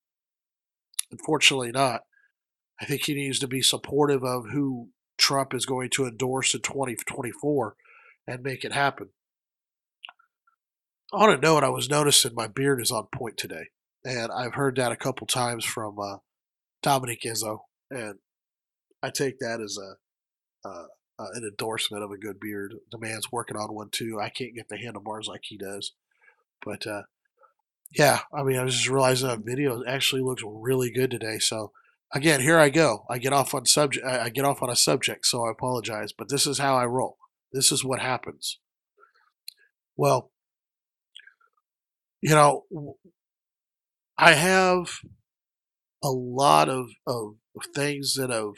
Unfortunately, 1.11 1.71
not. 1.71 2.01
I 2.81 2.85
think 2.85 3.03
he 3.03 3.13
needs 3.13 3.39
to 3.39 3.47
be 3.47 3.61
supportive 3.61 4.23
of 4.23 4.45
who 4.51 4.89
Trump 5.17 5.53
is 5.53 5.65
going 5.65 5.89
to 5.91 6.05
endorse 6.05 6.53
in 6.53 6.61
2024 6.61 7.75
and 8.27 8.43
make 8.43 8.63
it 8.63 8.73
happen 8.73 9.09
on 11.13 11.29
a 11.29 11.37
note, 11.37 11.63
I 11.63 11.69
was 11.69 11.89
noticing 11.89 12.33
my 12.35 12.47
beard 12.47 12.81
is 12.81 12.91
on 12.91 13.07
point 13.13 13.37
today, 13.37 13.67
and 14.03 14.31
I've 14.31 14.55
heard 14.55 14.75
that 14.75 14.91
a 14.91 14.97
couple 14.97 15.27
times 15.27 15.65
from 15.65 15.97
uh, 15.99 16.17
Dominic 16.83 17.21
Izzo, 17.25 17.59
and 17.89 18.15
I 19.01 19.09
take 19.09 19.39
that 19.39 19.61
as 19.61 19.77
a 19.77 20.67
uh, 20.67 20.85
uh, 21.19 21.27
an 21.33 21.43
endorsement 21.43 22.03
of 22.03 22.11
a 22.11 22.17
good 22.17 22.39
beard. 22.39 22.75
The 22.91 22.99
man's 22.99 23.31
working 23.31 23.57
on 23.57 23.73
one 23.73 23.89
too. 23.91 24.19
I 24.21 24.29
can't 24.29 24.55
get 24.55 24.69
the 24.69 24.77
handlebars 24.77 25.27
like 25.27 25.41
he 25.43 25.57
does, 25.57 25.93
but 26.63 26.85
uh, 26.85 27.03
yeah, 27.95 28.21
I 28.33 28.43
mean, 28.43 28.57
I 28.57 28.63
was 28.63 28.75
just 28.75 28.89
realizing 28.89 29.29
that 29.29 29.45
video 29.45 29.83
actually 29.85 30.21
looks 30.21 30.43
really 30.45 30.91
good 30.91 31.11
today. 31.11 31.39
So 31.39 31.71
again, 32.13 32.41
here 32.41 32.59
I 32.59 32.69
go. 32.69 33.05
I 33.09 33.17
get 33.17 33.33
off 33.33 33.53
on 33.53 33.65
subject. 33.65 34.05
I 34.05 34.29
get 34.29 34.45
off 34.45 34.61
on 34.61 34.69
a 34.69 34.75
subject, 34.75 35.25
so 35.25 35.45
I 35.45 35.51
apologize. 35.51 36.11
But 36.11 36.29
this 36.29 36.45
is 36.45 36.59
how 36.59 36.75
I 36.75 36.85
roll. 36.85 37.17
This 37.53 37.71
is 37.71 37.83
what 37.83 37.99
happens. 37.99 38.59
Well, 39.95 40.31
you 42.27 42.35
know, 42.35 42.65
I 44.17 44.33
have 44.33 44.99
a 46.03 46.09
lot 46.09 46.67
of, 46.67 46.89
of 47.07 47.35
things 47.73 48.15
that 48.15 48.29
have 48.29 48.55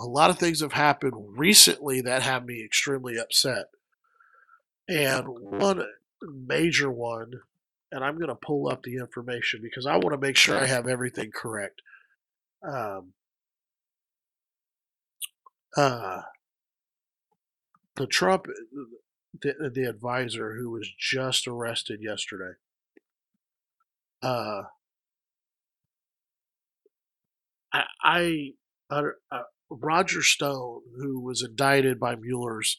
a 0.00 0.04
lot 0.04 0.30
of 0.30 0.38
things 0.40 0.62
have 0.62 0.72
happened 0.72 1.14
recently 1.38 2.00
that 2.00 2.22
have 2.22 2.44
me 2.44 2.64
extremely 2.64 3.16
upset. 3.16 3.66
And 4.88 5.26
one 5.28 5.84
major 6.22 6.90
one, 6.90 7.34
and 7.92 8.02
I'm 8.02 8.16
going 8.16 8.30
to 8.30 8.34
pull 8.34 8.68
up 8.68 8.82
the 8.82 8.96
information 8.96 9.60
because 9.62 9.86
I 9.86 9.94
want 9.94 10.10
to 10.10 10.26
make 10.26 10.36
sure 10.36 10.58
I 10.58 10.66
have 10.66 10.88
everything 10.88 11.30
correct. 11.32 11.82
Um, 12.68 13.12
uh, 15.76 16.22
the 17.94 18.08
Trump, 18.08 18.46
the, 19.40 19.70
the 19.72 19.84
advisor 19.84 20.56
who 20.56 20.72
was 20.72 20.90
just 20.98 21.46
arrested 21.46 22.00
yesterday, 22.02 22.54
uh, 24.22 24.62
I, 27.72 27.84
I 28.02 28.48
uh, 28.90 29.02
uh, 29.30 29.42
Roger 29.70 30.22
Stone, 30.22 30.82
who 30.96 31.20
was 31.20 31.42
indicted 31.42 31.98
by 31.98 32.14
Mueller's 32.14 32.76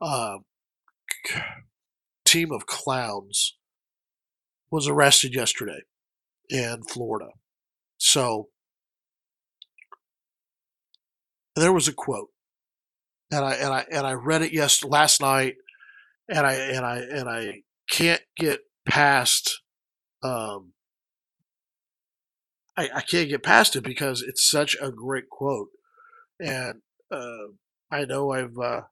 uh, 0.00 0.38
team 2.24 2.50
of 2.52 2.66
clowns, 2.66 3.56
was 4.70 4.88
arrested 4.88 5.34
yesterday 5.34 5.80
in 6.48 6.82
Florida. 6.82 7.30
So 7.98 8.48
there 11.54 11.72
was 11.72 11.88
a 11.88 11.92
quote, 11.92 12.30
and 13.30 13.44
I 13.44 13.54
and 13.54 13.72
I 13.72 13.84
and 13.90 14.06
I 14.06 14.12
read 14.12 14.42
it 14.42 14.52
yes 14.52 14.82
last 14.82 15.20
night, 15.20 15.56
and 16.28 16.46
I 16.46 16.54
and 16.54 16.84
I 16.84 16.98
and 16.98 17.28
I 17.28 17.62
can't 17.90 18.22
get 18.36 18.60
past 18.86 19.62
um, 20.22 20.72
I, 22.76 22.90
I 22.96 23.00
can't 23.00 23.28
get 23.28 23.42
past 23.42 23.76
it 23.76 23.84
because 23.84 24.22
it's 24.22 24.48
such 24.48 24.76
a 24.80 24.90
great 24.90 25.28
quote. 25.30 25.68
And 26.38 26.82
uh, 27.10 27.48
I 27.90 28.04
know 28.04 28.32
I've 28.32 28.58
uh, 28.58 28.82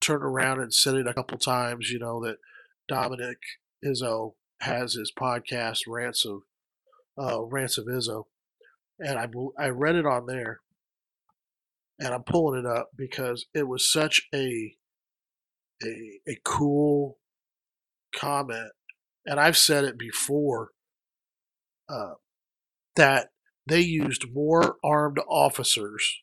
turned 0.00 0.22
around 0.22 0.60
and 0.60 0.72
said 0.72 0.94
it 0.94 1.06
a 1.06 1.14
couple 1.14 1.38
times, 1.38 1.90
you 1.90 1.98
know, 1.98 2.22
that 2.24 2.36
Dominic 2.88 3.38
Izzo 3.84 4.34
has 4.60 4.94
his 4.94 5.12
podcast, 5.16 5.80
Rants 5.88 6.24
of, 6.24 6.42
uh, 7.18 7.42
Rants 7.42 7.78
of 7.78 7.86
Izzo. 7.86 8.24
And 9.00 9.18
I, 9.18 9.26
I 9.58 9.68
read 9.68 9.96
it 9.96 10.06
on 10.06 10.26
there 10.26 10.60
and 11.98 12.14
I'm 12.14 12.22
pulling 12.22 12.60
it 12.60 12.66
up 12.66 12.90
because 12.96 13.46
it 13.54 13.66
was 13.66 13.90
such 13.90 14.28
a, 14.32 14.76
a, 15.82 16.20
a 16.28 16.36
cool 16.44 17.18
comment 18.14 18.70
and 19.26 19.38
I've 19.40 19.56
said 19.56 19.84
it 19.84 19.98
before, 19.98 20.70
uh, 21.88 22.14
that 22.96 23.28
they 23.66 23.80
used 23.80 24.32
more 24.34 24.76
armed 24.84 25.18
officers. 25.28 26.20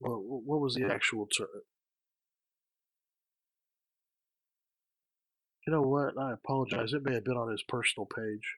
Well, 0.00 0.22
what 0.22 0.60
was 0.60 0.74
the 0.74 0.86
actual 0.86 1.26
term? 1.26 1.48
You 5.66 5.72
know 5.72 5.82
what? 5.82 6.18
I 6.18 6.32
apologize. 6.32 6.92
It 6.92 7.04
may 7.04 7.14
have 7.14 7.24
been 7.24 7.36
on 7.36 7.50
his 7.50 7.62
personal 7.62 8.06
page, 8.06 8.56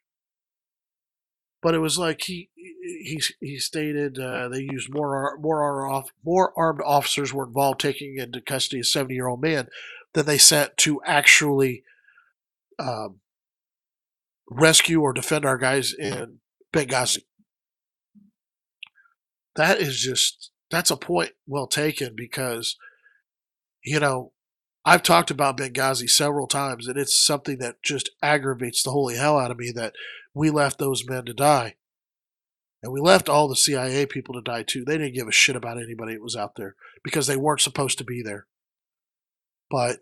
but 1.63 1.75
it 1.75 1.79
was 1.79 1.99
like 1.99 2.23
he 2.23 2.51
he 2.55 3.23
he 3.41 3.59
stated 3.59 4.19
uh, 4.19 4.49
they 4.49 4.61
used 4.71 4.93
more 4.93 5.39
more 5.41 5.87
off 5.87 6.11
more 6.25 6.53
armed 6.57 6.81
officers 6.85 7.33
were 7.33 7.47
involved 7.47 7.81
taking 7.81 8.19
into 8.19 8.41
custody 8.41 8.81
a 8.81 8.85
seventy 8.85 9.15
year 9.15 9.29
old 9.29 9.41
man 9.41 9.69
than 10.13 10.27
they 10.27 10.39
sent 10.39 10.77
to 10.79 11.01
actually 11.07 11.83
um, 12.79 13.21
rescue 14.51 15.01
or 15.01 15.13
defend 15.13 15.45
our 15.45 15.59
guys 15.59 15.93
in 15.93 16.39
Benghazi. 16.73 17.25
That 19.57 19.81
is 19.81 20.01
just 20.01 20.51
that's 20.71 20.91
a 20.91 20.97
point 20.97 21.33
well 21.47 21.67
taken 21.67 22.15
because 22.15 22.77
you 23.83 23.99
know 23.99 24.33
I've 24.85 25.03
talked 25.03 25.31
about 25.31 25.59
Benghazi 25.59 26.09
several 26.09 26.47
times 26.47 26.87
and 26.87 26.97
it's 26.97 27.21
something 27.21 27.59
that 27.59 27.83
just 27.83 28.11
aggravates 28.23 28.83
the 28.83 28.91
holy 28.91 29.17
hell 29.17 29.39
out 29.39 29.51
of 29.51 29.59
me 29.59 29.73
that 29.75 29.95
we 30.33 30.51
left 30.51 30.79
those 30.79 31.07
men 31.07 31.25
to 31.25 31.35
die. 31.35 31.75
And 32.83 32.93
we 32.93 33.01
left 33.01 33.29
all 33.29 33.49
the 33.49 33.57
CIA 33.57 34.07
people 34.07 34.35
to 34.35 34.41
die 34.41 34.63
too. 34.63 34.85
They 34.85 34.97
didn't 34.97 35.15
give 35.15 35.27
a 35.27 35.33
shit 35.33 35.57
about 35.57 35.79
anybody 35.83 36.15
that 36.15 36.23
was 36.23 36.37
out 36.37 36.55
there 36.55 36.77
because 37.03 37.27
they 37.27 37.37
weren't 37.37 37.61
supposed 37.61 37.99
to 37.99 38.05
be 38.05 38.23
there. 38.23 38.47
But 39.69 40.01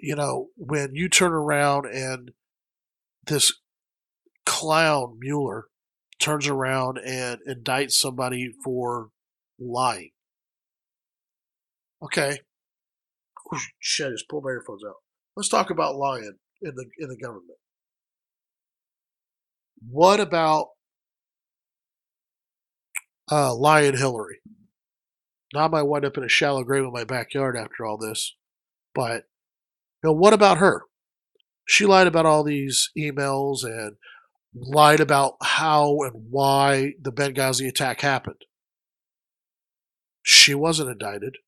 you 0.00 0.14
know, 0.14 0.48
when 0.56 0.94
you 0.94 1.08
turn 1.08 1.32
around 1.32 1.86
and 1.86 2.32
this 3.26 3.52
clown 4.44 5.18
Mueller 5.18 5.66
turns 6.18 6.46
around 6.46 6.98
and 6.98 7.40
indicts 7.48 7.92
somebody 7.92 8.52
for 8.62 9.08
lying. 9.58 10.10
Okay. 12.02 12.38
Shit, 13.78 14.12
just 14.12 14.28
pull 14.28 14.40
my 14.40 14.50
earphones 14.50 14.82
out. 14.86 14.96
Let's 15.36 15.48
talk 15.48 15.70
about 15.70 15.96
lying 15.96 16.34
in 16.62 16.74
the 16.74 16.86
in 16.98 17.08
the 17.08 17.16
government. 17.16 17.58
What 19.88 20.18
about 20.20 20.68
uh, 23.30 23.54
lying 23.54 23.96
Hillary? 23.96 24.40
Now 25.52 25.64
I 25.66 25.68
might 25.68 25.82
wind 25.82 26.04
up 26.04 26.16
in 26.16 26.24
a 26.24 26.28
shallow 26.28 26.64
grave 26.64 26.84
in 26.84 26.92
my 26.92 27.04
backyard 27.04 27.56
after 27.56 27.84
all 27.84 27.96
this, 27.96 28.34
but 28.94 29.24
you 30.04 30.10
know, 30.10 30.14
what 30.14 30.34
about 30.34 30.58
her? 30.58 30.82
She 31.64 31.86
lied 31.86 32.06
about 32.06 32.26
all 32.26 32.44
these 32.44 32.90
emails 32.96 33.64
and 33.64 33.96
lied 34.54 35.00
about 35.00 35.36
how 35.42 35.96
and 36.02 36.26
why 36.28 36.92
the 37.00 37.10
Benghazi 37.10 37.66
attack 37.66 38.02
happened. 38.02 38.44
She 40.22 40.54
wasn't 40.54 40.90
indicted. 40.90 41.38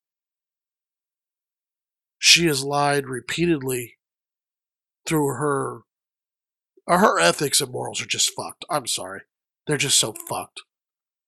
She 2.19 2.47
has 2.47 2.65
lied 2.65 3.07
repeatedly 3.07 3.99
through 5.07 5.35
her 5.35 5.81
uh, 6.89 6.99
her 6.99 7.21
ethics 7.21 7.61
and 7.61 7.71
morals 7.71 8.01
are 8.01 8.07
just 8.07 8.31
fucked. 8.35 8.65
I'm 8.71 8.87
sorry. 8.87 9.23
They're 9.67 9.77
just 9.77 10.01
so 10.01 10.15
fucked. 10.31 10.63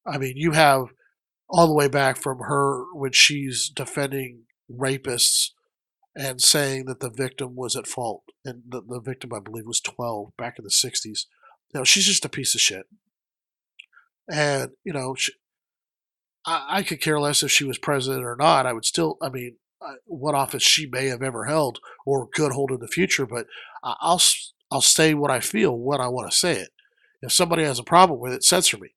I 0.06 0.16
mean, 0.16 0.35
you 0.37 0.52
have 0.52 0.87
all 1.50 1.66
the 1.66 1.75
way 1.75 1.88
back 1.88 2.16
from 2.16 2.38
her 2.38 2.85
when 2.94 3.12
she's 3.12 3.68
defending 3.68 4.44
rapists 4.73 5.50
and 6.18 6.42
saying 6.42 6.87
that 6.87 6.98
the 6.98 7.10
victim 7.10 7.54
was 7.54 7.76
at 7.76 7.87
fault. 7.87 8.25
And 8.44 8.62
the, 8.68 8.82
the 8.82 9.00
victim, 9.00 9.32
I 9.32 9.38
believe, 9.38 9.66
was 9.66 9.80
12 9.80 10.32
back 10.37 10.58
in 10.58 10.64
the 10.64 10.70
60s. 10.70 11.04
You 11.72 11.80
know, 11.80 11.84
she's 11.84 12.06
just 12.06 12.25
a 12.25 12.28
piece 12.28 12.54
of 12.54 12.60
shit. 12.60 12.87
And, 14.30 14.72
you 14.84 14.92
know, 14.92 15.14
she, 15.14 15.32
I, 16.44 16.78
I 16.78 16.82
could 16.82 17.00
care 17.00 17.20
less 17.20 17.42
if 17.42 17.52
she 17.52 17.64
was 17.64 17.78
president 17.78 18.25
or 18.25 18.37
not. 18.37 18.66
I 18.66 18.72
would 18.72 18.84
still, 18.84 19.16
I 19.22 19.28
mean, 19.28 19.56
what 20.06 20.34
office 20.34 20.62
she 20.62 20.87
may 20.87 21.06
have 21.06 21.22
ever 21.22 21.44
held 21.44 21.78
or 22.04 22.26
could 22.26 22.52
hold 22.52 22.72
in 22.72 22.80
the 22.80 22.88
future, 22.88 23.26
but 23.26 23.46
I'll 23.82 24.20
I'll 24.70 24.80
say 24.80 25.14
what 25.14 25.30
I 25.30 25.40
feel 25.40 25.78
when 25.78 26.00
I 26.00 26.08
want 26.08 26.30
to 26.30 26.37
say 26.37 26.54
it. 26.56 26.70
If 27.22 27.32
somebody 27.32 27.62
has 27.62 27.78
a 27.78 27.84
problem 27.84 28.20
with 28.20 28.32
it, 28.32 28.44
censor 28.44 28.76
me. 28.76 28.94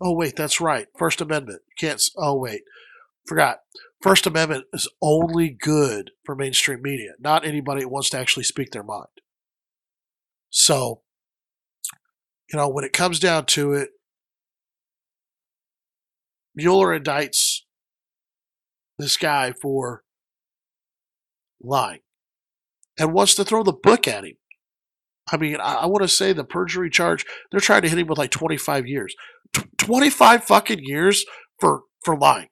Oh 0.00 0.12
wait, 0.12 0.36
that's 0.36 0.60
right. 0.60 0.86
First 0.96 1.20
Amendment. 1.20 1.60
Can't. 1.78 2.02
Oh 2.16 2.34
wait, 2.34 2.62
forgot. 3.26 3.58
First 4.00 4.26
Amendment 4.26 4.64
is 4.72 4.88
only 5.02 5.50
good 5.50 6.12
for 6.24 6.34
mainstream 6.34 6.80
media, 6.82 7.12
not 7.20 7.44
anybody 7.44 7.82
that 7.82 7.88
wants 7.88 8.10
to 8.10 8.18
actually 8.18 8.44
speak 8.44 8.70
their 8.70 8.82
mind. 8.82 9.08
So, 10.50 11.02
you 12.52 12.58
know, 12.58 12.68
when 12.68 12.84
it 12.84 12.92
comes 12.92 13.18
down 13.20 13.46
to 13.46 13.74
it, 13.74 13.90
Mueller 16.54 16.98
indicts 16.98 17.60
this 18.98 19.16
guy 19.16 19.52
for 19.52 20.02
lying 21.62 22.00
and 22.98 23.12
wants 23.12 23.34
to 23.34 23.44
throw 23.44 23.62
the 23.62 23.72
book 23.72 24.08
at 24.08 24.24
him. 24.24 24.34
I 25.32 25.36
mean, 25.36 25.56
I, 25.60 25.74
I 25.76 25.86
want 25.86 26.02
to 26.02 26.08
say 26.08 26.32
the 26.32 26.44
perjury 26.44 26.90
charge, 26.90 27.24
they're 27.50 27.60
trying 27.60 27.82
to 27.82 27.88
hit 27.88 27.98
him 27.98 28.08
with 28.08 28.18
like 28.18 28.30
25 28.30 28.86
years. 28.86 29.14
T- 29.54 29.62
25 29.78 30.44
fucking 30.44 30.80
years 30.82 31.24
for, 31.60 31.82
for 32.04 32.16
lying. 32.16 32.49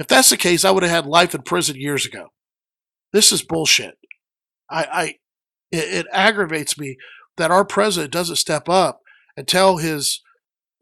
If 0.00 0.06
that's 0.06 0.30
the 0.30 0.38
case, 0.38 0.64
I 0.64 0.70
would 0.70 0.82
have 0.82 0.90
had 0.90 1.06
life 1.06 1.34
in 1.34 1.42
prison 1.42 1.76
years 1.76 2.06
ago. 2.06 2.28
This 3.12 3.32
is 3.32 3.42
bullshit. 3.42 3.98
I, 4.70 4.84
I 4.84 5.04
it, 5.70 5.94
it 5.94 6.06
aggravates 6.10 6.78
me 6.78 6.96
that 7.36 7.50
our 7.50 7.66
president 7.66 8.10
doesn't 8.10 8.36
step 8.36 8.66
up 8.66 9.02
and 9.36 9.46
tell 9.46 9.76
his 9.76 10.22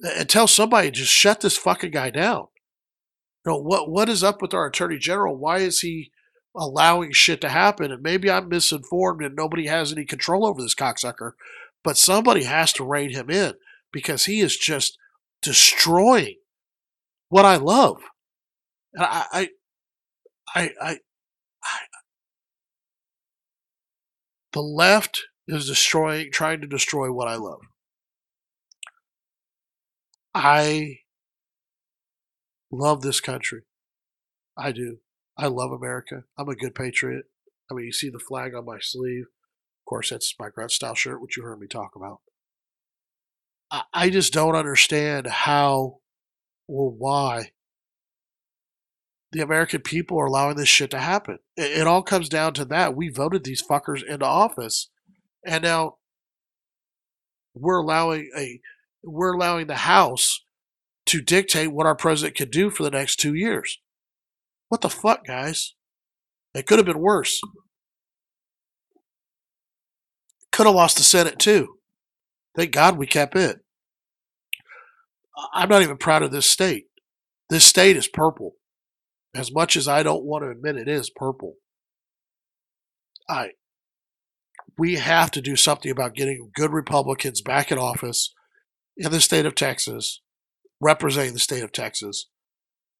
and 0.01 0.29
tell 0.29 0.47
somebody 0.47 0.92
just 0.92 1.11
shut 1.11 1.40
this 1.40 1.57
fucking 1.57 1.90
guy 1.90 2.11
down. 2.11 2.47
You 3.45 3.53
know 3.53 3.59
what 3.59 3.90
what 3.90 4.09
is 4.09 4.23
up 4.23 4.40
with 4.40 4.55
our 4.55 4.66
attorney 4.66 4.99
general? 4.99 5.37
Why 5.37 5.59
is 5.59 5.81
he 5.81 6.12
allowing 6.55 7.11
shit 7.11 7.40
to 7.40 7.49
happen? 7.49 7.90
And 7.90 8.03
maybe 8.05 8.31
I'm 8.31 8.49
misinformed 8.49 9.25
and 9.25 9.35
nobody 9.35 9.66
has 9.66 9.90
any 9.90 10.05
control 10.05 10.47
over 10.47 10.62
this 10.62 10.77
cocksucker, 10.77 11.33
but 11.83 11.99
somebody 11.99 12.45
has 12.45 12.73
to 12.75 12.85
rein 12.85 13.11
him 13.11 13.31
in 13.31 13.55
because 13.92 14.27
he 14.27 14.38
is 14.38 14.57
just 14.57 14.97
destroying 15.42 16.37
what 17.31 17.45
I 17.45 17.57
love. 17.57 17.97
And 18.94 19.05
I, 19.05 19.27
I, 19.33 19.48
I, 20.55 20.70
I, 20.81 20.98
I 21.62 21.79
the 24.53 24.61
left 24.62 25.27
is 25.46 25.66
destroying, 25.66 26.31
trying 26.33 26.61
to 26.61 26.66
destroy 26.66 27.12
what 27.12 27.29
I 27.29 27.37
love. 27.37 27.61
I 30.35 30.98
love 32.70 33.03
this 33.03 33.20
country. 33.20 33.62
I 34.57 34.72
do. 34.72 34.98
I 35.37 35.46
love 35.46 35.70
America. 35.72 36.24
I'm 36.37 36.48
a 36.48 36.57
good 36.57 36.74
patriot. 36.74 37.27
I 37.70 37.74
mean, 37.74 37.87
you 37.87 37.92
see 37.92 38.11
the 38.11 38.18
flag 38.18 38.55
on 38.55 38.64
my 38.64 38.79
sleeve. 38.81 39.24
Of 39.24 39.88
course, 39.88 40.11
that's 40.11 40.35
my 40.38 40.48
grunt 40.48 40.72
style 40.72 40.94
shirt, 40.94 41.22
which 41.22 41.37
you 41.37 41.42
heard 41.42 41.61
me 41.61 41.66
talk 41.66 41.92
about. 41.94 42.20
I, 43.70 43.83
I 43.94 44.11
just 44.11 44.33
don't 44.33 44.57
understand 44.57 45.27
how 45.27 45.98
or 46.66 46.90
why 46.90 47.53
the 49.33 49.41
American 49.41 49.83
people 49.83 50.19
are 50.19 50.27
allowing 50.27 50.57
this 50.57 50.69
shit 50.69 50.91
to 50.91 50.99
happen. 50.99 51.38
It, 51.57 51.81
it 51.81 51.87
all 51.87 52.03
comes 52.03 52.29
down 52.29 52.55
to 52.55 52.64
that. 52.67 52.97
We 52.97 53.09
voted 53.09 53.45
these 53.45 53.62
fuckers 53.62 54.03
into 54.05 54.25
office, 54.25 54.88
and 55.45 55.62
now 55.62 55.97
we're 57.55 57.79
allowing 57.79 58.31
a 58.37 58.61
we're 59.03 59.35
allowing 59.35 59.67
the 59.67 59.77
House 59.77 60.45
to 61.07 61.21
dictate 61.21 61.73
what 61.73 61.87
our 61.87 61.95
president 61.95 62.37
could 62.37 62.51
do 62.51 62.71
for 62.71 62.83
the 62.83 62.91
next 62.91 63.17
two 63.17 63.35
years. 63.35 63.79
What 64.69 64.83
the 64.83 64.91
fuck, 64.91 65.27
guys? 65.27 65.75
It 66.55 66.67
could 66.67 66.79
have 66.79 66.87
been 66.87 67.01
worse. 67.01 67.41
Could 70.53 70.67
have 70.67 70.75
lost 70.75 70.97
the 70.97 71.05
Senate 71.05 71.38
too. 71.38 71.77
Thank 72.57 72.73
God 72.73 72.99
we 72.99 73.07
kept 73.07 73.37
it. 73.37 73.61
I'm 75.55 75.69
not 75.69 75.83
even 75.83 75.97
proud 75.97 76.23
of 76.23 76.33
this 76.33 76.51
state. 76.51 76.87
This 77.49 77.64
state 77.64 77.97
is 77.97 78.09
purple. 78.09 78.55
As 79.38 79.53
much 79.53 79.77
as 79.77 79.87
I 79.87 80.03
don't 80.03 80.24
want 80.24 80.42
to 80.42 80.51
admit 80.51 80.77
it 80.77 80.88
is 80.88 81.11
purple. 81.11 81.55
I 83.29 83.51
we 84.77 84.96
have 84.96 85.31
to 85.31 85.40
do 85.40 85.55
something 85.55 85.92
about 85.92 86.16
getting 86.16 86.51
good 86.55 86.72
Republicans 86.72 87.40
back 87.40 87.70
in 87.70 87.79
office 87.79 88.35
in 88.96 89.12
the 89.12 89.20
state 89.20 89.46
of 89.46 89.55
Texas, 89.55 90.22
representing 90.81 91.35
the 91.35 91.38
state 91.38 91.62
of 91.62 91.70
Texas, 91.70 92.27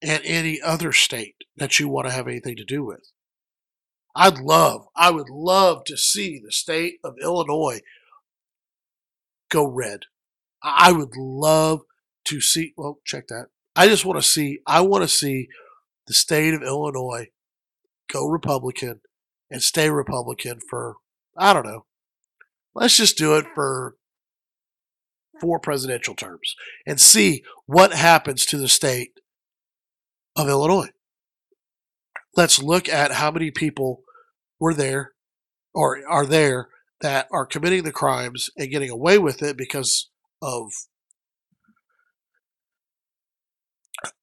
and 0.01 0.21
any 0.23 0.61
other 0.61 0.93
state 0.93 1.35
that 1.57 1.77
you 1.77 1.89
want 1.89 2.07
to 2.07 2.13
have 2.13 2.27
anything 2.27 2.55
to 2.55 2.63
do 2.63 2.85
with. 2.85 3.11
I'd 4.15 4.39
love, 4.39 4.87
I 4.95 5.11
would 5.11 5.29
love 5.29 5.83
to 5.85 5.97
see 5.97 6.39
the 6.43 6.53
state 6.53 6.99
of 7.03 7.15
Illinois 7.21 7.81
go 9.49 9.67
red. 9.67 10.03
I 10.63 10.93
would 10.93 11.17
love 11.17 11.81
to 12.25 12.39
see, 12.39 12.73
well, 12.77 12.99
check 13.05 13.27
that. 13.27 13.47
I 13.75 13.87
just 13.87 14.05
want 14.05 14.21
to 14.21 14.27
see, 14.27 14.59
I 14.65 14.81
want 14.81 15.03
to 15.03 15.09
see 15.09 15.49
the 16.09 16.15
state 16.15 16.55
of 16.55 16.63
Illinois 16.63 17.27
go 18.11 18.25
Republican 18.25 18.99
and 19.51 19.61
stay 19.61 19.91
Republican 19.91 20.59
for, 20.67 20.95
I 21.37 21.53
don't 21.53 21.67
know, 21.67 21.85
let's 22.73 22.97
just 22.97 23.15
do 23.15 23.35
it 23.37 23.45
for 23.53 23.95
four 25.39 25.59
presidential 25.59 26.15
terms 26.15 26.55
and 26.85 26.99
see 26.99 27.43
what 27.67 27.93
happens 27.93 28.47
to 28.47 28.57
the 28.57 28.67
state 28.67 29.11
of 30.35 30.49
Illinois. 30.49 30.89
Let's 32.35 32.61
look 32.61 32.89
at 32.89 33.13
how 33.13 33.29
many 33.29 33.51
people 33.51 34.01
were 34.59 34.73
there 34.73 35.11
or 35.75 35.99
are 36.09 36.25
there 36.25 36.69
that 37.01 37.27
are 37.31 37.45
committing 37.45 37.83
the 37.83 37.91
crimes 37.91 38.49
and 38.57 38.71
getting 38.71 38.89
away 38.89 39.19
with 39.19 39.43
it 39.43 39.55
because 39.55 40.09
of 40.41 40.71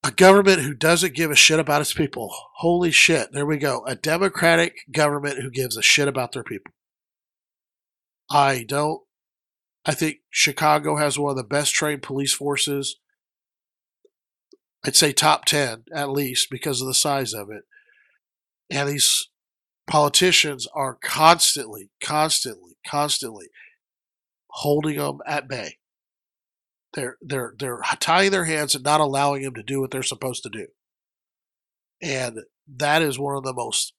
a 0.03 0.11
government 0.11 0.63
who 0.63 0.75
doesn't 0.75 1.15
give 1.15 1.31
a 1.31 1.37
shit 1.37 1.59
about 1.59 1.81
its 1.81 1.93
people. 1.93 2.33
Holy 2.57 2.91
shit. 2.91 3.33
There 3.33 3.47
we 3.47 3.59
go. 3.59 3.85
A 3.87 3.95
democratic 3.95 4.77
government 4.91 5.41
who 5.41 5.51
gives 5.51 5.77
a 5.77 5.83
shit 5.83 6.09
about 6.09 6.33
their 6.33 6.45
people. 6.45 6.73
I 8.31 8.65
don't 8.67 9.03
I 9.87 9.95
think 9.95 10.19
Chicago 10.31 10.97
has 10.97 11.17
one 11.17 11.31
of 11.31 11.37
the 11.37 11.45
best 11.45 11.73
trained 11.73 12.03
police 12.03 12.35
forces. 12.35 12.97
I'd 14.85 14.97
say 14.97 15.13
top 15.13 15.45
10 15.45 15.85
at 15.95 16.11
least 16.11 16.51
because 16.51 16.81
of 16.81 16.89
the 16.89 16.95
size 16.95 17.33
of 17.33 17.51
it. 17.51 17.63
And 18.69 18.89
these 18.89 19.29
politicians 19.87 20.67
are 20.75 20.99
constantly, 21.01 21.91
constantly, 22.03 22.73
constantly 22.85 23.47
holding 24.49 24.97
them 24.97 25.19
at 25.25 25.49
bay. 25.49 25.79
They're 26.97 27.19
they're 27.21 27.55
they're 27.59 27.81
tying 28.01 28.31
their 28.31 28.47
hands 28.47 28.75
and 28.75 28.83
not 28.83 29.01
allowing 29.01 29.43
them 29.43 29.55
to 29.55 29.63
do 29.63 29.81
what 29.81 29.91
they're 29.91 30.03
supposed 30.03 30.43
to 30.43 30.49
do. 30.49 30.67
And 32.03 32.41
that 32.67 33.03
is 33.03 33.19
one 33.19 33.37
of 33.37 33.45
the 33.45 33.53
most 33.53 33.93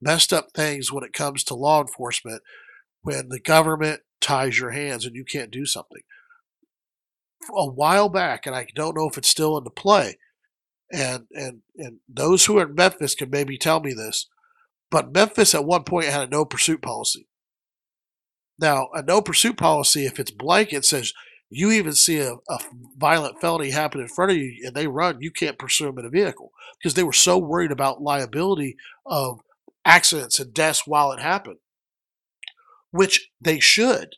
messed 0.00 0.32
up 0.32 0.52
things 0.54 0.92
when 0.92 1.02
it 1.04 1.12
comes 1.12 1.42
to 1.44 1.54
law 1.54 1.80
enforcement 1.80 2.42
when 3.02 3.28
the 3.28 3.40
government 3.40 4.02
ties 4.20 4.58
your 4.58 4.70
hands 4.70 5.04
and 5.04 5.16
you 5.16 5.24
can't 5.24 5.50
do 5.50 5.66
something. 5.66 6.02
A 7.54 7.66
while 7.66 8.08
back, 8.08 8.46
and 8.46 8.54
I 8.54 8.66
don't 8.74 8.96
know 8.96 9.08
if 9.08 9.18
it's 9.18 9.28
still 9.28 9.58
into 9.58 9.70
play, 9.70 10.18
and 10.92 11.26
and 11.32 11.62
and 11.76 11.98
those 12.08 12.44
who 12.44 12.58
are 12.58 12.68
in 12.68 12.74
Memphis 12.74 13.14
can 13.14 13.30
maybe 13.30 13.58
tell 13.58 13.80
me 13.80 13.92
this, 13.92 14.28
but 14.90 15.12
Memphis 15.12 15.54
at 15.54 15.64
one 15.64 15.84
point 15.84 16.06
had 16.06 16.28
a 16.28 16.30
no 16.30 16.44
pursuit 16.44 16.82
policy. 16.82 17.26
Now, 18.60 18.88
a 18.92 19.02
no 19.02 19.22
pursuit 19.22 19.56
policy, 19.56 20.04
if 20.04 20.18
it's 20.20 20.30
blanket, 20.30 20.84
says 20.84 21.12
you 21.50 21.70
even 21.72 21.94
see 21.94 22.18
a, 22.18 22.34
a, 22.48 22.58
violent 22.96 23.40
felony 23.40 23.70
happen 23.70 24.00
in 24.00 24.08
front 24.08 24.32
of 24.32 24.36
you 24.36 24.66
and 24.66 24.74
they 24.74 24.86
run, 24.86 25.20
you 25.20 25.30
can't 25.30 25.58
pursue 25.58 25.86
them 25.86 25.98
in 25.98 26.04
a 26.04 26.10
vehicle 26.10 26.52
because 26.78 26.94
they 26.94 27.02
were 27.02 27.12
so 27.12 27.38
worried 27.38 27.72
about 27.72 28.02
liability 28.02 28.76
of 29.06 29.40
accidents 29.84 30.38
and 30.38 30.52
deaths 30.52 30.86
while 30.86 31.12
it 31.12 31.20
happened, 31.20 31.58
which 32.90 33.30
they 33.40 33.58
should. 33.58 34.16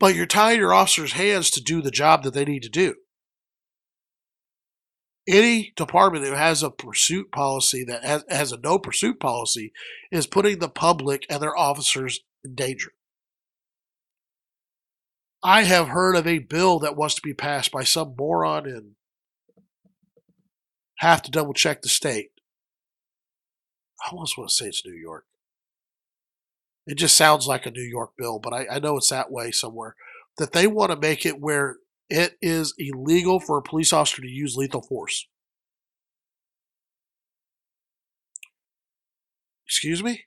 But 0.00 0.16
you're 0.16 0.26
tying 0.26 0.58
your 0.58 0.74
officers' 0.74 1.12
hands 1.12 1.50
to 1.52 1.62
do 1.62 1.80
the 1.80 1.92
job 1.92 2.24
that 2.24 2.34
they 2.34 2.44
need 2.44 2.64
to 2.64 2.68
do. 2.68 2.96
Any 5.28 5.72
department 5.76 6.24
who 6.24 6.32
has 6.32 6.64
a 6.64 6.70
pursuit 6.70 7.30
policy 7.30 7.84
that 7.84 8.02
has, 8.02 8.24
has 8.28 8.50
a 8.50 8.58
no 8.58 8.80
pursuit 8.80 9.20
policy 9.20 9.72
is 10.10 10.26
putting 10.26 10.58
the 10.58 10.68
public 10.68 11.24
and 11.30 11.40
their 11.40 11.56
officers 11.56 12.20
in 12.44 12.56
danger. 12.56 12.94
I 15.42 15.64
have 15.64 15.88
heard 15.88 16.14
of 16.16 16.26
a 16.26 16.38
bill 16.38 16.78
that 16.80 16.96
wants 16.96 17.16
to 17.16 17.22
be 17.22 17.34
passed 17.34 17.72
by 17.72 17.82
some 17.82 18.14
moron 18.16 18.66
and 18.66 18.92
have 20.98 21.22
to 21.22 21.30
double 21.30 21.52
check 21.52 21.82
the 21.82 21.88
state. 21.88 22.30
I 24.04 24.10
almost 24.12 24.38
want 24.38 24.50
to 24.50 24.54
say 24.54 24.66
it's 24.66 24.86
New 24.86 24.94
York. 24.94 25.24
It 26.86 26.94
just 26.96 27.16
sounds 27.16 27.46
like 27.46 27.66
a 27.66 27.70
New 27.70 27.82
York 27.82 28.12
bill, 28.16 28.38
but 28.38 28.52
I, 28.52 28.66
I 28.70 28.78
know 28.78 28.96
it's 28.96 29.10
that 29.10 29.30
way 29.30 29.50
somewhere. 29.50 29.94
That 30.38 30.52
they 30.52 30.66
want 30.66 30.90
to 30.90 30.96
make 30.96 31.26
it 31.26 31.40
where 31.40 31.76
it 32.08 32.36
is 32.40 32.74
illegal 32.78 33.38
for 33.40 33.58
a 33.58 33.62
police 33.62 33.92
officer 33.92 34.22
to 34.22 34.28
use 34.28 34.56
lethal 34.56 34.82
force. 34.82 35.26
Excuse 39.66 40.02
me? 40.02 40.24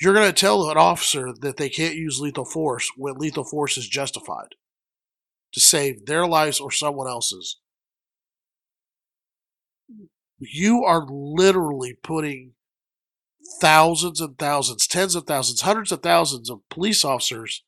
You're 0.00 0.14
going 0.14 0.26
to 0.26 0.32
tell 0.32 0.70
an 0.70 0.78
officer 0.78 1.32
that 1.40 1.58
they 1.58 1.68
can't 1.68 1.94
use 1.94 2.20
lethal 2.20 2.46
force 2.46 2.90
when 2.96 3.18
lethal 3.18 3.44
force 3.44 3.76
is 3.76 3.86
justified 3.86 4.54
to 5.52 5.60
save 5.60 6.06
their 6.06 6.26
lives 6.26 6.58
or 6.58 6.70
someone 6.70 7.06
else's. 7.06 7.58
You 10.38 10.84
are 10.84 11.06
literally 11.06 11.98
putting 12.02 12.52
thousands 13.60 14.22
and 14.22 14.38
thousands, 14.38 14.86
tens 14.86 15.14
of 15.14 15.26
thousands, 15.26 15.60
hundreds 15.62 15.92
of 15.92 16.02
thousands 16.02 16.48
of 16.48 16.66
police 16.70 17.04
officers 17.04 17.62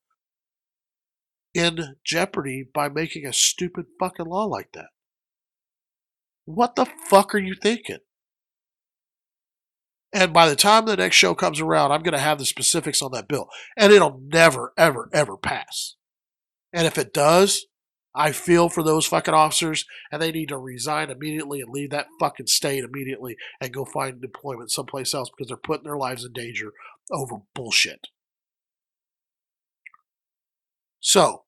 in 1.52 1.96
jeopardy 2.02 2.64
by 2.72 2.88
making 2.88 3.26
a 3.26 3.32
stupid 3.32 3.86
fucking 4.00 4.26
law 4.26 4.44
like 4.44 4.72
that. 4.72 4.88
What 6.46 6.76
the 6.76 6.86
fuck 6.86 7.34
are 7.34 7.38
you 7.38 7.54
thinking? 7.54 7.98
And 10.12 10.32
by 10.32 10.48
the 10.48 10.56
time 10.56 10.84
the 10.84 10.96
next 10.96 11.16
show 11.16 11.34
comes 11.34 11.60
around, 11.60 11.90
I'm 11.90 12.02
going 12.02 12.12
to 12.12 12.18
have 12.18 12.38
the 12.38 12.44
specifics 12.44 13.00
on 13.00 13.12
that 13.12 13.28
bill. 13.28 13.48
And 13.76 13.92
it'll 13.92 14.20
never, 14.22 14.72
ever, 14.76 15.08
ever 15.12 15.36
pass. 15.36 15.96
And 16.72 16.86
if 16.86 16.98
it 16.98 17.14
does, 17.14 17.66
I 18.14 18.32
feel 18.32 18.68
for 18.68 18.82
those 18.82 19.06
fucking 19.06 19.32
officers 19.32 19.86
and 20.10 20.20
they 20.20 20.32
need 20.32 20.50
to 20.50 20.58
resign 20.58 21.10
immediately 21.10 21.62
and 21.62 21.70
leave 21.70 21.90
that 21.90 22.08
fucking 22.20 22.46
state 22.46 22.84
immediately 22.84 23.36
and 23.60 23.72
go 23.72 23.86
find 23.86 24.22
employment 24.22 24.70
someplace 24.70 25.14
else 25.14 25.30
because 25.30 25.48
they're 25.48 25.56
putting 25.56 25.84
their 25.84 25.96
lives 25.96 26.24
in 26.24 26.32
danger 26.32 26.72
over 27.10 27.36
bullshit. 27.54 28.08
So, 31.00 31.44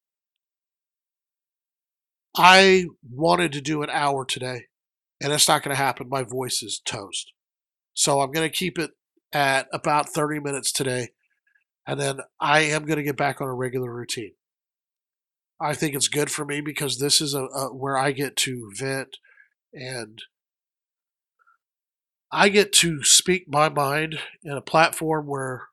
I 2.37 2.87
wanted 3.09 3.53
to 3.53 3.61
do 3.61 3.83
an 3.83 3.91
hour 3.91 4.25
today, 4.25 4.65
and 5.23 5.33
it's 5.33 5.47
not 5.47 5.63
going 5.63 5.77
to 5.77 5.81
happen. 5.83 6.09
My 6.09 6.25
voice 6.25 6.63
is 6.63 6.81
toast. 6.85 7.34
So 7.95 8.21
I'm 8.21 8.33
going 8.33 8.49
to 8.49 8.55
keep 8.55 8.79
it 8.79 8.91
at 9.33 9.69
about 9.73 10.09
30 10.09 10.41
minutes 10.41 10.73
today. 10.73 11.09
And 11.87 12.01
then 12.01 12.21
I 12.41 12.61
am 12.61 12.87
going 12.87 12.97
to 12.97 13.03
get 13.03 13.17
back 13.17 13.41
on 13.41 13.49
a 13.49 13.55
regular 13.55 13.93
routine. 13.93 14.33
I 15.61 15.75
think 15.75 15.95
it's 15.95 16.09
good 16.09 16.31
for 16.31 16.45
me 16.45 16.61
because 16.61 16.99
this 16.99 17.21
is 17.21 17.35
a, 17.35 17.45
a 17.45 17.75
where 17.75 17.97
I 17.97 18.13
get 18.13 18.37
to 18.39 18.71
vent 18.75 19.17
and 19.73 20.21
I 22.31 22.49
get 22.49 22.73
to 22.75 23.05
speak 23.05 23.45
my 23.47 23.69
mind 23.69 24.19
in 24.43 24.53
a 24.53 24.61
platform 24.61 25.27
where 25.27 25.69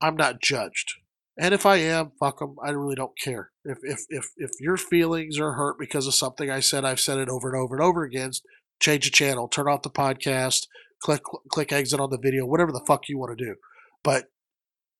I'm 0.00 0.16
not 0.16 0.40
judged. 0.40 0.94
And 1.38 1.52
if 1.52 1.66
I 1.66 1.76
am, 1.76 2.12
fuck 2.18 2.38
them. 2.38 2.56
I 2.62 2.70
really 2.70 2.94
don't 2.94 3.18
care. 3.18 3.50
If, 3.62 3.78
if 3.82 4.00
if 4.08 4.30
if 4.38 4.52
your 4.58 4.78
feelings 4.78 5.38
are 5.38 5.52
hurt 5.52 5.78
because 5.78 6.06
of 6.06 6.14
something 6.14 6.50
I 6.50 6.60
said, 6.60 6.84
I've 6.86 7.00
said 7.00 7.18
it 7.18 7.28
over 7.28 7.52
and 7.52 7.62
over 7.62 7.74
and 7.76 7.84
over 7.84 8.04
again. 8.04 8.32
Change 8.80 9.04
the 9.04 9.10
channel, 9.10 9.48
turn 9.48 9.68
off 9.68 9.82
the 9.82 9.90
podcast, 9.90 10.66
click 11.02 11.22
click 11.50 11.72
exit 11.72 12.00
on 12.00 12.10
the 12.10 12.18
video, 12.18 12.46
whatever 12.46 12.72
the 12.72 12.84
fuck 12.86 13.08
you 13.08 13.18
want 13.18 13.36
to 13.36 13.44
do. 13.44 13.56
But 14.02 14.26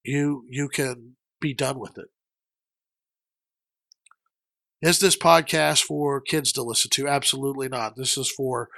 you 0.05 0.45
you 0.49 0.69
can 0.69 1.17
be 1.41 1.55
done 1.55 1.79
with 1.79 1.99
it. 1.99 2.07
Is 4.83 4.99
this 4.99 5.17
podcast 5.17 5.83
for 5.83 6.21
kids 6.21 6.53
to 6.53 6.63
listen 6.63 6.91
to? 6.93 7.09
Absolutely 7.09 7.69
not. 7.69 7.97
This 7.97 8.19
is 8.19 8.31
for 8.31 8.69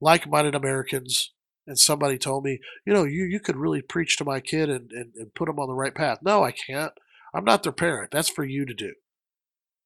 like-minded 0.00 0.54
Americans. 0.54 1.32
And 1.66 1.78
somebody 1.78 2.18
told 2.18 2.44
me, 2.44 2.60
you 2.84 2.92
know, 2.92 3.04
you, 3.04 3.24
you 3.24 3.40
could 3.40 3.56
really 3.56 3.82
preach 3.82 4.16
to 4.18 4.24
my 4.24 4.38
kid 4.38 4.68
and, 4.68 4.92
and, 4.92 5.14
and 5.16 5.34
put 5.34 5.46
them 5.46 5.58
on 5.58 5.66
the 5.66 5.74
right 5.74 5.94
path. 5.94 6.18
No, 6.22 6.44
I 6.44 6.52
can't. 6.52 6.92
I'm 7.34 7.44
not 7.44 7.64
their 7.64 7.72
parent. 7.72 8.12
That's 8.12 8.28
for 8.28 8.44
you 8.44 8.64
to 8.64 8.74
do. 8.74 8.92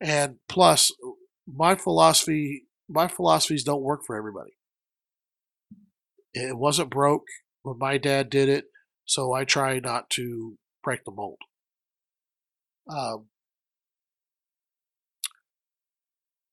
And 0.00 0.36
plus, 0.48 0.92
my 1.46 1.74
philosophy, 1.76 2.64
my 2.88 3.08
philosophies 3.08 3.64
don't 3.64 3.82
work 3.82 4.02
for 4.06 4.16
everybody. 4.16 4.50
It 6.32 6.56
wasn't 6.56 6.90
broke 6.90 7.26
when 7.62 7.78
my 7.78 7.98
dad 7.98 8.30
did 8.30 8.48
it, 8.48 8.66
so 9.04 9.32
I 9.32 9.44
try 9.44 9.80
not 9.80 10.10
to 10.10 10.56
break 10.82 11.04
the 11.04 11.10
mold. 11.10 11.38
Um, 12.88 13.26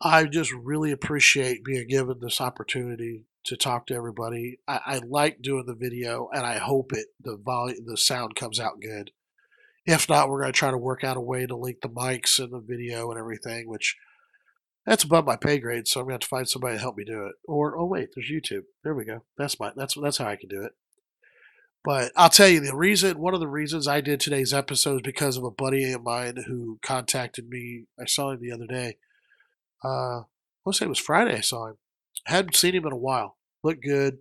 I 0.01 0.25
just 0.25 0.51
really 0.53 0.91
appreciate 0.91 1.63
being 1.63 1.87
given 1.87 2.19
this 2.19 2.39
opportunity 2.39 3.25
to 3.45 3.55
talk 3.55 3.87
to 3.87 3.95
everybody. 3.95 4.59
I, 4.67 4.79
I, 4.85 4.97
like 4.99 5.41
doing 5.41 5.65
the 5.65 5.73
video, 5.73 6.29
and 6.33 6.45
I 6.45 6.57
hope 6.57 6.93
it 6.93 7.07
the 7.19 7.37
volume, 7.37 7.85
the 7.85 7.97
sound 7.97 8.35
comes 8.35 8.59
out 8.59 8.81
good. 8.81 9.11
If 9.85 10.09
not, 10.09 10.29
we're 10.29 10.41
going 10.41 10.51
to 10.51 10.57
try 10.57 10.69
to 10.69 10.77
work 10.77 11.03
out 11.03 11.17
a 11.17 11.21
way 11.21 11.45
to 11.45 11.55
link 11.55 11.77
the 11.81 11.89
mics 11.89 12.39
and 12.39 12.51
the 12.51 12.59
video 12.59 13.09
and 13.09 13.17
everything, 13.19 13.67
which 13.67 13.95
that's 14.87 15.03
above 15.03 15.25
my 15.25 15.35
pay 15.35 15.59
grade, 15.59 15.85
so 15.85 15.99
I'm 15.99 16.05
gonna 16.05 16.13
have 16.13 16.21
to 16.21 16.27
find 16.27 16.47
somebody 16.47 16.77
to 16.77 16.81
help 16.81 16.95
me 16.95 17.03
do 17.03 17.25
it. 17.25 17.35
Or 17.45 17.77
oh 17.77 17.85
wait, 17.85 18.09
there's 18.15 18.31
YouTube. 18.31 18.63
There 18.85 18.95
we 18.95 19.03
go. 19.03 19.23
That's 19.37 19.59
my 19.59 19.73
that's 19.75 19.95
that's 20.01 20.17
how 20.17 20.27
I 20.27 20.37
can 20.37 20.47
do 20.47 20.63
it. 20.63 20.71
But 21.83 22.13
I'll 22.15 22.29
tell 22.29 22.47
you 22.47 22.61
the 22.61 22.75
reason. 22.75 23.19
One 23.19 23.33
of 23.33 23.41
the 23.41 23.49
reasons 23.49 23.85
I 23.85 23.99
did 23.99 24.21
today's 24.21 24.53
episode 24.53 24.95
is 24.95 25.01
because 25.03 25.35
of 25.35 25.43
a 25.43 25.51
buddy 25.51 25.91
of 25.91 26.03
mine 26.03 26.37
who 26.47 26.79
contacted 26.81 27.49
me. 27.49 27.83
I 27.99 28.05
saw 28.05 28.31
him 28.31 28.39
the 28.41 28.53
other 28.53 28.65
day. 28.65 28.97
Uh, 29.83 30.21
let's 30.65 30.79
say 30.79 30.85
it 30.85 30.89
was 30.89 30.99
Friday. 30.99 31.35
I 31.35 31.41
saw 31.41 31.67
him. 31.67 31.77
hadn't 32.25 32.55
seen 32.55 32.73
him 32.73 32.85
in 32.85 32.93
a 32.93 32.97
while. 32.97 33.37
Looked 33.63 33.83
good. 33.83 34.19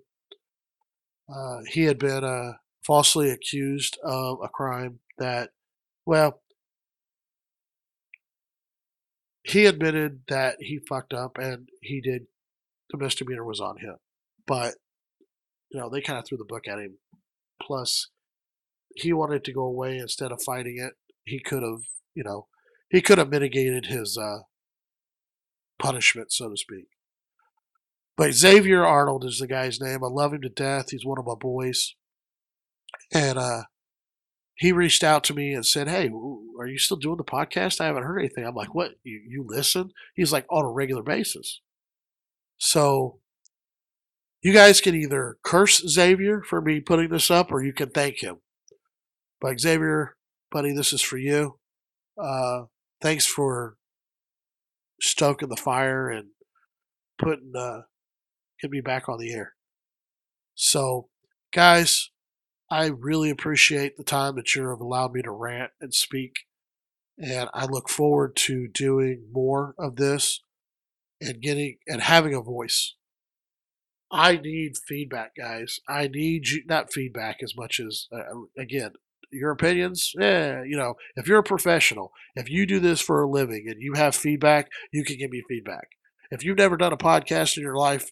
Uh, 1.33 1.61
he 1.69 1.85
had 1.85 1.99
been 1.99 2.25
uh, 2.25 2.55
falsely 2.85 3.31
accused 3.31 3.99
of 4.05 4.39
a 4.43 4.49
crime 4.49 4.99
that, 5.19 5.51
well, 6.05 6.41
he 9.47 9.67
admitted 9.67 10.23
that 10.29 10.57
he 10.61 10.81
fucked 10.89 11.13
up 11.13 11.39
and 11.39 11.69
he 11.81 12.01
did 12.01 12.27
the 12.91 12.99
misdemeanor 12.99 13.45
was 13.45 13.61
on 13.61 13.79
him. 13.79 13.97
But 14.47 14.75
you 15.71 15.81
know, 15.81 15.89
they 15.89 16.01
kind 16.01 16.19
of 16.19 16.27
threw 16.27 16.39
the 16.39 16.45
book 16.45 16.69
at 16.69 16.79
him. 16.79 16.99
Plus, 17.63 18.11
he 18.95 19.13
wanted 19.13 19.45
to 19.45 19.53
go 19.53 19.63
away 19.63 19.99
instead 19.99 20.33
of 20.33 20.43
fighting 20.43 20.79
it. 20.79 20.95
He 21.25 21.41
could 21.41 21.63
have, 21.63 21.83
you 22.15 22.23
know, 22.25 22.47
he 22.91 23.01
could 23.01 23.19
have 23.19 23.31
mitigated 23.31 23.87
his 23.87 24.17
uh, 24.17 24.41
punishment, 25.79 26.33
so 26.33 26.51
to 26.51 26.57
speak. 26.57 26.87
But 28.17 28.33
Xavier 28.33 28.85
Arnold 28.85 29.25
is 29.25 29.39
the 29.39 29.47
guy's 29.47 29.81
name. 29.81 30.03
I 30.03 30.09
love 30.09 30.33
him 30.33 30.41
to 30.43 30.49
death. 30.49 30.91
He's 30.91 31.05
one 31.05 31.19
of 31.19 31.27
my 31.27 31.35
boys. 31.39 31.95
And 33.13 33.39
uh, 33.39 33.63
he 34.57 34.73
reached 34.73 35.05
out 35.05 35.25
to 35.25 35.35
me 35.35 35.53
and 35.53 35.65
said, 35.67 35.89
"Hey, 35.89 36.11
are 36.59 36.67
you 36.67 36.79
still 36.79 36.97
doing 36.97 37.19
the 37.19 37.25
podcast? 37.25 37.81
I 37.81 37.87
haven't 37.87 38.05
heard 38.05 38.19
anything." 38.19 38.45
I'm 38.47 38.55
like, 38.55 38.75
"What? 38.75 38.93
You, 39.05 39.21
you 39.27 39.45
listen?" 39.47 39.93
He's 40.15 40.33
like, 40.33 40.47
"On 40.51 40.65
a 40.65 40.71
regular 40.71 41.03
basis." 41.03 41.61
So 42.59 43.21
you 44.43 44.53
guys 44.53 44.81
can 44.81 44.95
either 44.95 45.37
curse 45.43 45.83
Xavier 45.87 46.43
for 46.43 46.61
me 46.61 46.81
putting 46.81 47.11
this 47.11 47.31
up, 47.31 47.51
or 47.53 47.63
you 47.63 47.73
can 47.73 47.91
thank 47.91 48.23
him. 48.23 48.37
But 49.41 49.61
Xavier, 49.61 50.17
buddy, 50.51 50.73
this 50.73 50.93
is 50.93 51.03
for 51.03 51.19
you. 51.19 51.59
Uh, 52.21 52.65
thanks 53.03 53.27
for 53.27 53.77
stoking 55.01 55.49
the 55.49 55.57
fire 55.57 56.09
and 56.09 56.29
putting 57.19 57.53
uh, 57.57 57.83
getting 58.61 58.73
me 58.73 58.81
back 58.81 59.09
on 59.09 59.19
the 59.19 59.33
air. 59.33 59.55
So, 60.55 61.09
guys, 61.53 62.11
I 62.71 62.87
really 62.87 63.31
appreciate 63.31 63.97
the 63.97 64.05
time 64.05 64.37
that 64.37 64.55
you 64.55 64.69
have 64.69 64.81
allowed 64.81 65.13
me 65.13 65.23
to 65.23 65.31
rant 65.31 65.71
and 65.81 65.95
speak. 65.95 66.33
And 67.19 67.49
I 67.55 67.67
look 67.67 67.89
forward 67.89 68.37
to 68.37 68.69
doing 68.69 69.29
more 69.33 69.75
of 69.79 69.97
this 69.97 70.41
and 71.21 71.41
getting 71.41 71.79
and 71.87 72.03
having 72.03 72.35
a 72.35 72.43
voice. 72.43 72.95
I 74.11 74.37
need 74.37 74.73
feedback, 74.87 75.33
guys. 75.37 75.81
I 75.89 76.09
need 76.09 76.49
you, 76.49 76.63
not 76.67 76.93
feedback 76.93 77.39
as 77.43 77.55
much 77.57 77.81
as, 77.81 78.07
uh, 78.13 78.43
again, 78.59 78.93
your 79.33 79.51
opinions. 79.51 80.13
Yeah, 80.19 80.63
you 80.63 80.77
know, 80.77 80.95
if 81.17 81.27
you're 81.27 81.39
a 81.39 81.45
professional, 81.45 82.13
if 82.37 82.49
you 82.49 82.67
do 82.67 82.79
this 82.79 83.01
for 83.01 83.23
a 83.23 83.29
living 83.29 83.65
and 83.69 83.81
you 83.81 83.95
have 83.95 84.15
feedback, 84.15 84.69
you 84.93 85.05
can 85.05 85.17
give 85.19 85.31
me 85.31 85.43
feedback. 85.49 85.89
If 86.31 86.45
you've 86.45 86.59
never 86.59 86.77
done 86.77 86.93
a 86.93 86.97
podcast 86.97 87.57
in 87.57 87.63
your 87.63 87.77
life, 87.77 88.11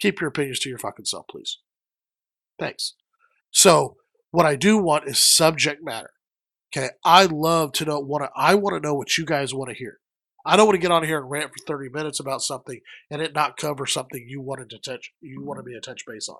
keep 0.00 0.20
your 0.20 0.28
opinions 0.28 0.58
to 0.60 0.68
your 0.68 0.78
fucking 0.78 1.04
self, 1.06 1.26
please. 1.28 1.58
Thanks. 2.58 2.94
So, 3.50 3.96
what 4.30 4.46
I 4.46 4.56
do 4.56 4.78
want 4.78 5.08
is 5.08 5.22
subject 5.22 5.82
matter. 5.82 6.10
Okay, 6.72 6.90
I 7.04 7.24
love 7.24 7.72
to 7.72 7.84
know 7.84 7.98
what 7.98 8.22
I, 8.22 8.28
I 8.36 8.54
want 8.54 8.74
to 8.74 8.86
know 8.86 8.94
what 8.94 9.18
you 9.18 9.24
guys 9.24 9.52
want 9.52 9.70
to 9.70 9.76
hear. 9.76 9.98
I 10.46 10.56
don't 10.56 10.66
want 10.66 10.76
to 10.76 10.80
get 10.80 10.92
on 10.92 11.04
here 11.04 11.18
and 11.18 11.30
rant 11.30 11.50
for 11.50 11.64
30 11.66 11.90
minutes 11.90 12.20
about 12.20 12.42
something 12.42 12.80
and 13.10 13.20
it 13.20 13.34
not 13.34 13.56
cover 13.56 13.86
something 13.86 14.24
you 14.26 14.40
wanted 14.40 14.70
to 14.70 14.78
touch 14.78 15.12
you 15.20 15.44
wanted 15.44 15.66
me 15.66 15.74
to 15.74 15.80
touch 15.80 16.06
base 16.06 16.28
on. 16.28 16.38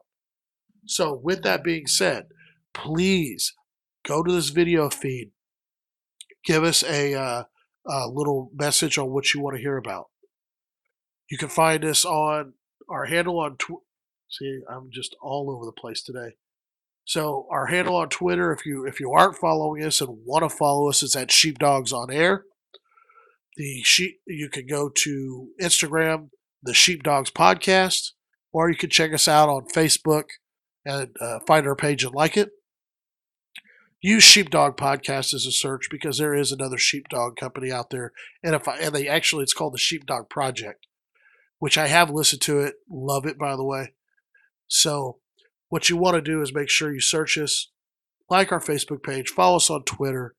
So 0.87 1.20
with 1.23 1.42
that 1.42 1.62
being 1.62 1.87
said, 1.87 2.29
please 2.73 3.55
go 4.07 4.23
to 4.23 4.33
this 4.33 4.49
video 4.51 4.88
feed. 4.88 5.33
Give 6.44 6.64
us 6.64 6.83
a, 6.83 7.14
uh, 7.14 7.44
a 7.87 8.09
little 8.09 8.51
message 8.55 8.96
on 8.96 9.11
what 9.11 9.35
you 9.35 9.40
want 9.40 9.57
to 9.57 9.62
hear 9.62 9.77
about. 9.77 10.07
You 11.31 11.37
can 11.37 11.49
find 11.49 11.85
us 11.85 12.05
on 12.05 12.55
our 12.88 13.05
handle 13.05 13.38
on 13.38 13.57
Twitter. 13.57 13.83
See, 14.31 14.61
I'm 14.70 14.90
just 14.92 15.14
all 15.20 15.51
over 15.51 15.66
the 15.66 15.73
place 15.73 16.03
today. 16.03 16.37
So 17.04 17.46
our 17.50 17.66
handle 17.66 17.96
on 17.96 18.08
Twitter, 18.08 18.52
if 18.52 18.64
you 18.64 18.86
if 18.86 19.00
you 19.00 19.12
aren't 19.12 19.36
following 19.36 19.82
us 19.84 20.00
and 20.00 20.18
want 20.24 20.42
to 20.42 20.48
follow 20.48 20.88
us, 20.88 21.02
is 21.02 21.16
at 21.16 21.32
Sheepdogs 21.32 21.92
on 21.92 22.10
Air. 22.10 22.44
The 23.56 23.82
sheep 23.82 24.20
you 24.26 24.48
can 24.48 24.66
go 24.66 24.88
to 24.88 25.48
Instagram, 25.60 26.30
the 26.62 26.74
Sheepdogs 26.74 27.30
Podcast, 27.30 28.10
or 28.52 28.70
you 28.70 28.76
can 28.76 28.90
check 28.90 29.12
us 29.12 29.26
out 29.26 29.48
on 29.48 29.66
Facebook 29.66 30.24
and 30.84 31.10
uh, 31.20 31.40
find 31.46 31.66
our 31.66 31.76
page 31.76 32.04
and 32.04 32.14
like 32.14 32.36
it. 32.36 32.50
Use 34.00 34.22
Sheepdog 34.22 34.78
Podcast 34.78 35.34
as 35.34 35.44
a 35.44 35.52
search 35.52 35.88
because 35.90 36.16
there 36.16 36.34
is 36.34 36.52
another 36.52 36.78
sheepdog 36.78 37.36
company 37.36 37.70
out 37.70 37.90
there, 37.90 38.12
and 38.42 38.54
if 38.54 38.66
I, 38.66 38.78
and 38.78 38.94
they 38.94 39.08
actually 39.08 39.42
it's 39.42 39.52
called 39.52 39.74
the 39.74 39.78
Sheepdog 39.78 40.30
Project, 40.30 40.86
which 41.58 41.76
I 41.76 41.88
have 41.88 42.08
listened 42.08 42.40
to 42.42 42.60
it, 42.60 42.76
love 42.88 43.26
it 43.26 43.38
by 43.38 43.56
the 43.56 43.64
way. 43.64 43.94
So 44.68 45.18
what 45.70 45.88
you 45.88 45.96
want 45.96 46.16
to 46.16 46.20
do 46.20 46.42
is 46.42 46.54
make 46.54 46.68
sure 46.68 46.92
you 46.92 47.00
search 47.00 47.38
us, 47.38 47.70
like 48.28 48.52
our 48.52 48.61
Facebook 48.61 49.02
page, 49.02 49.30
follow 49.30 49.56
us 49.56 49.70
on 49.70 49.85
Twitter, 49.85 50.35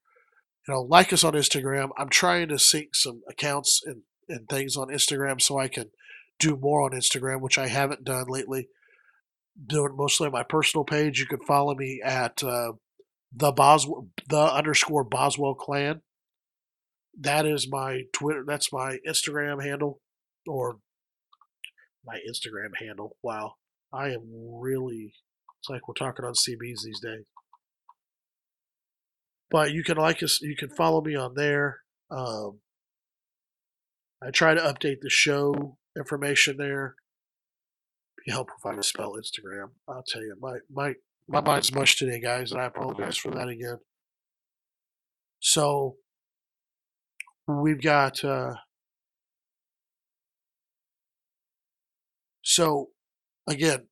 you 0.68 0.74
know, 0.74 0.82
like 0.82 1.12
us 1.12 1.24
on 1.24 1.34
Instagram. 1.34 1.90
I'm 1.98 2.10
trying 2.10 2.50
to 2.50 2.60
sync 2.60 2.96
some 2.96 3.22
accounts 3.28 3.82
and, 3.84 4.04
and 4.30 4.48
things 4.48 4.78
on 4.78 4.90
Instagram 4.90 5.42
so 5.42 5.58
I 5.58 5.68
can 5.68 5.92
do 6.40 6.56
more 6.56 6.82
on 6.84 6.92
Instagram, 6.92 7.42
which 7.42 7.58
I 7.58 7.68
haven't 7.68 8.04
done 8.04 8.26
lately. 8.28 8.68
Doing 9.68 9.96
mostly 9.96 10.28
on 10.28 10.32
my 10.32 10.44
personal 10.44 10.84
page. 10.86 11.20
You 11.20 11.26
can 11.26 11.44
follow 11.46 11.76
me 11.76 12.02
at 12.04 12.44
uh, 12.44 12.74
the 13.36 13.52
Boswell, 13.52 14.08
the 14.28 14.40
underscore 14.40 15.04
Boswell 15.04 15.56
clan. 15.56 16.02
That 17.20 17.46
is 17.46 17.68
my 17.70 18.04
Twitter. 18.14 18.44
That's 18.48 18.72
my 18.72 18.98
Instagram 19.08 19.64
handle, 19.64 20.00
or 20.48 20.78
my 22.06 22.20
Instagram 22.28 22.72
handle. 22.80 23.18
Wow, 23.22 23.56
I 23.94 24.10
am 24.10 24.22
really, 24.32 25.14
it's 25.60 25.70
like 25.70 25.88
we're 25.88 25.94
talking 25.94 26.26
on 26.26 26.34
CBs 26.34 26.84
these 26.84 27.00
days. 27.02 27.26
But 29.50 29.72
you 29.72 29.84
can 29.84 29.98
like 29.98 30.24
us, 30.24 30.42
you 30.42 30.56
can 30.56 30.70
follow 30.70 31.02
me 31.02 31.16
on 31.16 31.34
there. 31.36 31.80
Um, 32.10 32.60
I 34.24 34.32
try 34.32 34.54
to 34.54 34.62
update 34.62 35.02
the 35.02 35.10
show 35.10 35.78
information 35.98 36.58
there. 36.58 36.96
Be 38.26 38.32
helpful 38.32 38.56
if 38.60 38.66
I 38.66 38.74
can 38.74 38.84
spell 38.84 39.14
Instagram. 39.14 39.72
I'll 39.88 40.04
tell 40.08 40.22
you, 40.22 40.36
my 40.40 40.60
my 40.72 40.94
my 41.28 41.42
mind's 41.42 41.74
mush 41.74 41.98
today, 41.98 42.20
guys, 42.20 42.52
and 42.52 42.62
I 42.62 42.66
apologize 42.66 43.18
for 43.18 43.32
that 43.32 43.48
again. 43.48 43.80
So 45.40 45.96
we've 47.48 47.82
got 47.82 48.24
uh, 48.24 48.54
so 52.44 52.91
again, 53.48 53.88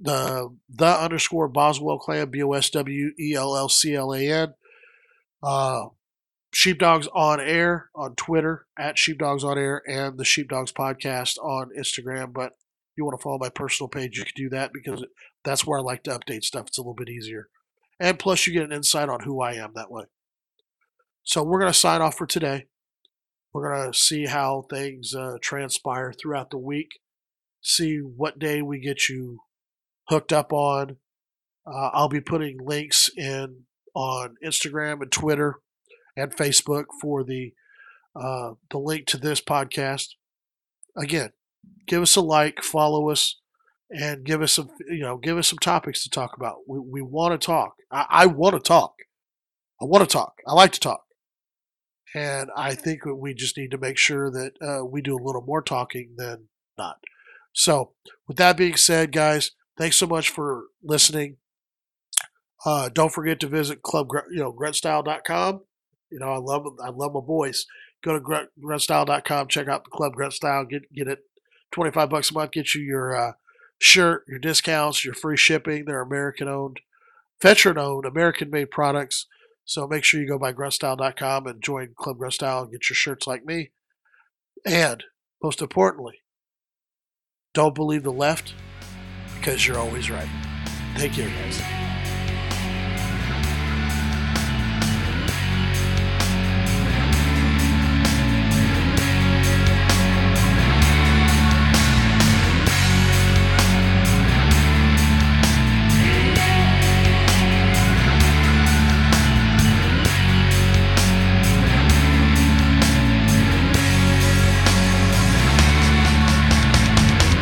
the 0.00 0.54
the 0.68 0.86
underscore 0.86 1.48
Boswell 1.48 1.98
clan, 1.98 2.30
B 2.30 2.42
O 2.42 2.52
S 2.52 2.70
W 2.70 3.12
E 3.18 3.34
L 3.34 3.56
L 3.56 3.68
C 3.68 3.94
L 3.94 4.12
A 4.12 4.28
N. 4.30 4.54
Uh, 5.42 5.86
Sheepdogs 6.52 7.08
on 7.12 7.40
air 7.40 7.90
on 7.96 8.14
Twitter 8.14 8.66
at 8.78 8.98
Sheepdogs 8.98 9.42
on 9.42 9.58
air 9.58 9.82
and 9.88 10.18
the 10.18 10.24
Sheepdogs 10.24 10.72
podcast 10.72 11.36
on 11.38 11.70
Instagram. 11.76 12.32
But 12.32 12.52
you 12.96 13.04
want 13.04 13.18
to 13.18 13.22
follow 13.22 13.38
my 13.38 13.48
personal 13.48 13.88
page, 13.88 14.18
you 14.18 14.24
can 14.24 14.32
do 14.36 14.48
that 14.50 14.72
because 14.72 15.04
that's 15.44 15.66
where 15.66 15.80
I 15.80 15.82
like 15.82 16.04
to 16.04 16.18
update 16.18 16.44
stuff. 16.44 16.68
It's 16.68 16.78
a 16.78 16.80
little 16.80 16.94
bit 16.94 17.08
easier. 17.08 17.48
And 17.98 18.18
plus, 18.18 18.46
you 18.46 18.52
get 18.52 18.64
an 18.64 18.72
insight 18.72 19.08
on 19.08 19.20
who 19.20 19.40
I 19.40 19.54
am 19.54 19.72
that 19.74 19.90
way. 19.90 20.04
So 21.24 21.42
we're 21.42 21.60
going 21.60 21.72
to 21.72 21.78
sign 21.78 22.02
off 22.02 22.16
for 22.16 22.26
today. 22.26 22.66
We're 23.52 23.72
going 23.72 23.92
to 23.92 23.98
see 23.98 24.26
how 24.26 24.66
things 24.68 25.14
uh, 25.14 25.38
transpire 25.40 26.12
throughout 26.12 26.50
the 26.50 26.58
week 26.58 27.00
see 27.64 27.98
what 27.98 28.38
day 28.38 28.62
we 28.62 28.78
get 28.78 29.08
you 29.08 29.38
hooked 30.08 30.32
up 30.32 30.52
on. 30.52 30.98
Uh, 31.66 31.90
I'll 31.92 32.08
be 32.08 32.20
putting 32.20 32.58
links 32.62 33.10
in 33.16 33.62
on 33.94 34.36
Instagram 34.44 35.00
and 35.00 35.10
Twitter 35.10 35.60
and 36.16 36.34
Facebook 36.34 36.84
for 37.00 37.24
the 37.24 37.52
uh, 38.14 38.52
the 38.70 38.78
link 38.78 39.06
to 39.06 39.16
this 39.16 39.40
podcast. 39.40 40.10
Again, 40.96 41.30
give 41.88 42.02
us 42.02 42.14
a 42.14 42.20
like, 42.20 42.62
follow 42.62 43.10
us, 43.10 43.40
and 43.90 44.24
give 44.24 44.42
us 44.42 44.52
some 44.52 44.68
you 44.88 45.00
know 45.00 45.16
give 45.16 45.38
us 45.38 45.48
some 45.48 45.58
topics 45.58 46.02
to 46.04 46.10
talk 46.10 46.36
about. 46.36 46.58
We 46.68 46.78
we 46.78 47.02
want 47.02 47.40
to 47.40 47.44
talk. 47.44 47.76
I, 47.90 48.06
I 48.10 48.26
want 48.26 48.54
to 48.54 48.60
talk. 48.60 48.94
I 49.80 49.86
want 49.86 50.08
to 50.08 50.12
talk. 50.12 50.34
I 50.46 50.52
like 50.52 50.72
to 50.72 50.80
talk. 50.80 51.00
And 52.14 52.50
I 52.56 52.76
think 52.76 53.00
we 53.06 53.34
just 53.34 53.56
need 53.56 53.72
to 53.72 53.78
make 53.78 53.98
sure 53.98 54.30
that 54.30 54.52
uh, 54.62 54.84
we 54.84 55.02
do 55.02 55.16
a 55.16 55.24
little 55.24 55.42
more 55.42 55.62
talking 55.62 56.14
than 56.16 56.48
not. 56.78 56.98
So, 57.54 57.92
with 58.26 58.36
that 58.36 58.56
being 58.56 58.76
said, 58.76 59.12
guys, 59.12 59.52
thanks 59.78 59.96
so 59.96 60.06
much 60.06 60.28
for 60.28 60.64
listening. 60.82 61.36
Uh, 62.66 62.88
don't 62.92 63.12
forget 63.12 63.40
to 63.40 63.46
visit 63.46 63.82
club, 63.82 64.08
you 64.30 64.40
know, 64.40 64.52
gruntstyle.com. 64.52 65.60
You 66.10 66.18
know, 66.18 66.32
I 66.32 66.38
love, 66.38 66.66
I 66.82 66.90
love 66.90 67.14
my 67.14 67.20
voice. 67.24 67.66
Go 68.02 68.12
to 68.12 68.20
grunt, 68.20 68.50
gruntstyle.com, 68.62 69.48
check 69.48 69.68
out 69.68 69.84
the 69.84 69.90
club 69.90 70.14
grunt 70.14 70.32
style, 70.34 70.64
get, 70.64 70.92
get 70.92 71.08
it 71.08 71.20
25 71.72 72.10
bucks 72.10 72.30
a 72.30 72.34
month, 72.34 72.52
get 72.52 72.74
you 72.74 72.82
your 72.82 73.16
uh, 73.16 73.32
shirt, 73.78 74.24
your 74.28 74.38
discounts, 74.38 75.04
your 75.04 75.14
free 75.14 75.36
shipping. 75.36 75.84
They're 75.84 76.02
American 76.02 76.48
owned, 76.48 76.80
veteran 77.40 77.78
owned, 77.78 78.04
American 78.04 78.50
made 78.50 78.70
products. 78.70 79.26
So 79.64 79.86
make 79.86 80.04
sure 80.04 80.20
you 80.20 80.28
go 80.28 80.38
by 80.38 80.52
gruntstyle.com 80.52 81.46
and 81.46 81.62
join 81.62 81.94
Club 81.96 82.18
Grunt 82.18 82.34
Style 82.34 82.62
and 82.62 82.72
get 82.72 82.88
your 82.90 82.94
shirts 82.94 83.26
like 83.26 83.44
me. 83.44 83.72
And 84.66 85.04
most 85.42 85.62
importantly, 85.62 86.20
don't 87.54 87.74
believe 87.74 88.02
the 88.02 88.12
left 88.12 88.52
because 89.36 89.66
you're 89.66 89.78
always 89.78 90.10
right. 90.10 90.28
Take 90.96 91.12
care, 91.12 91.28
guys. 91.28 92.03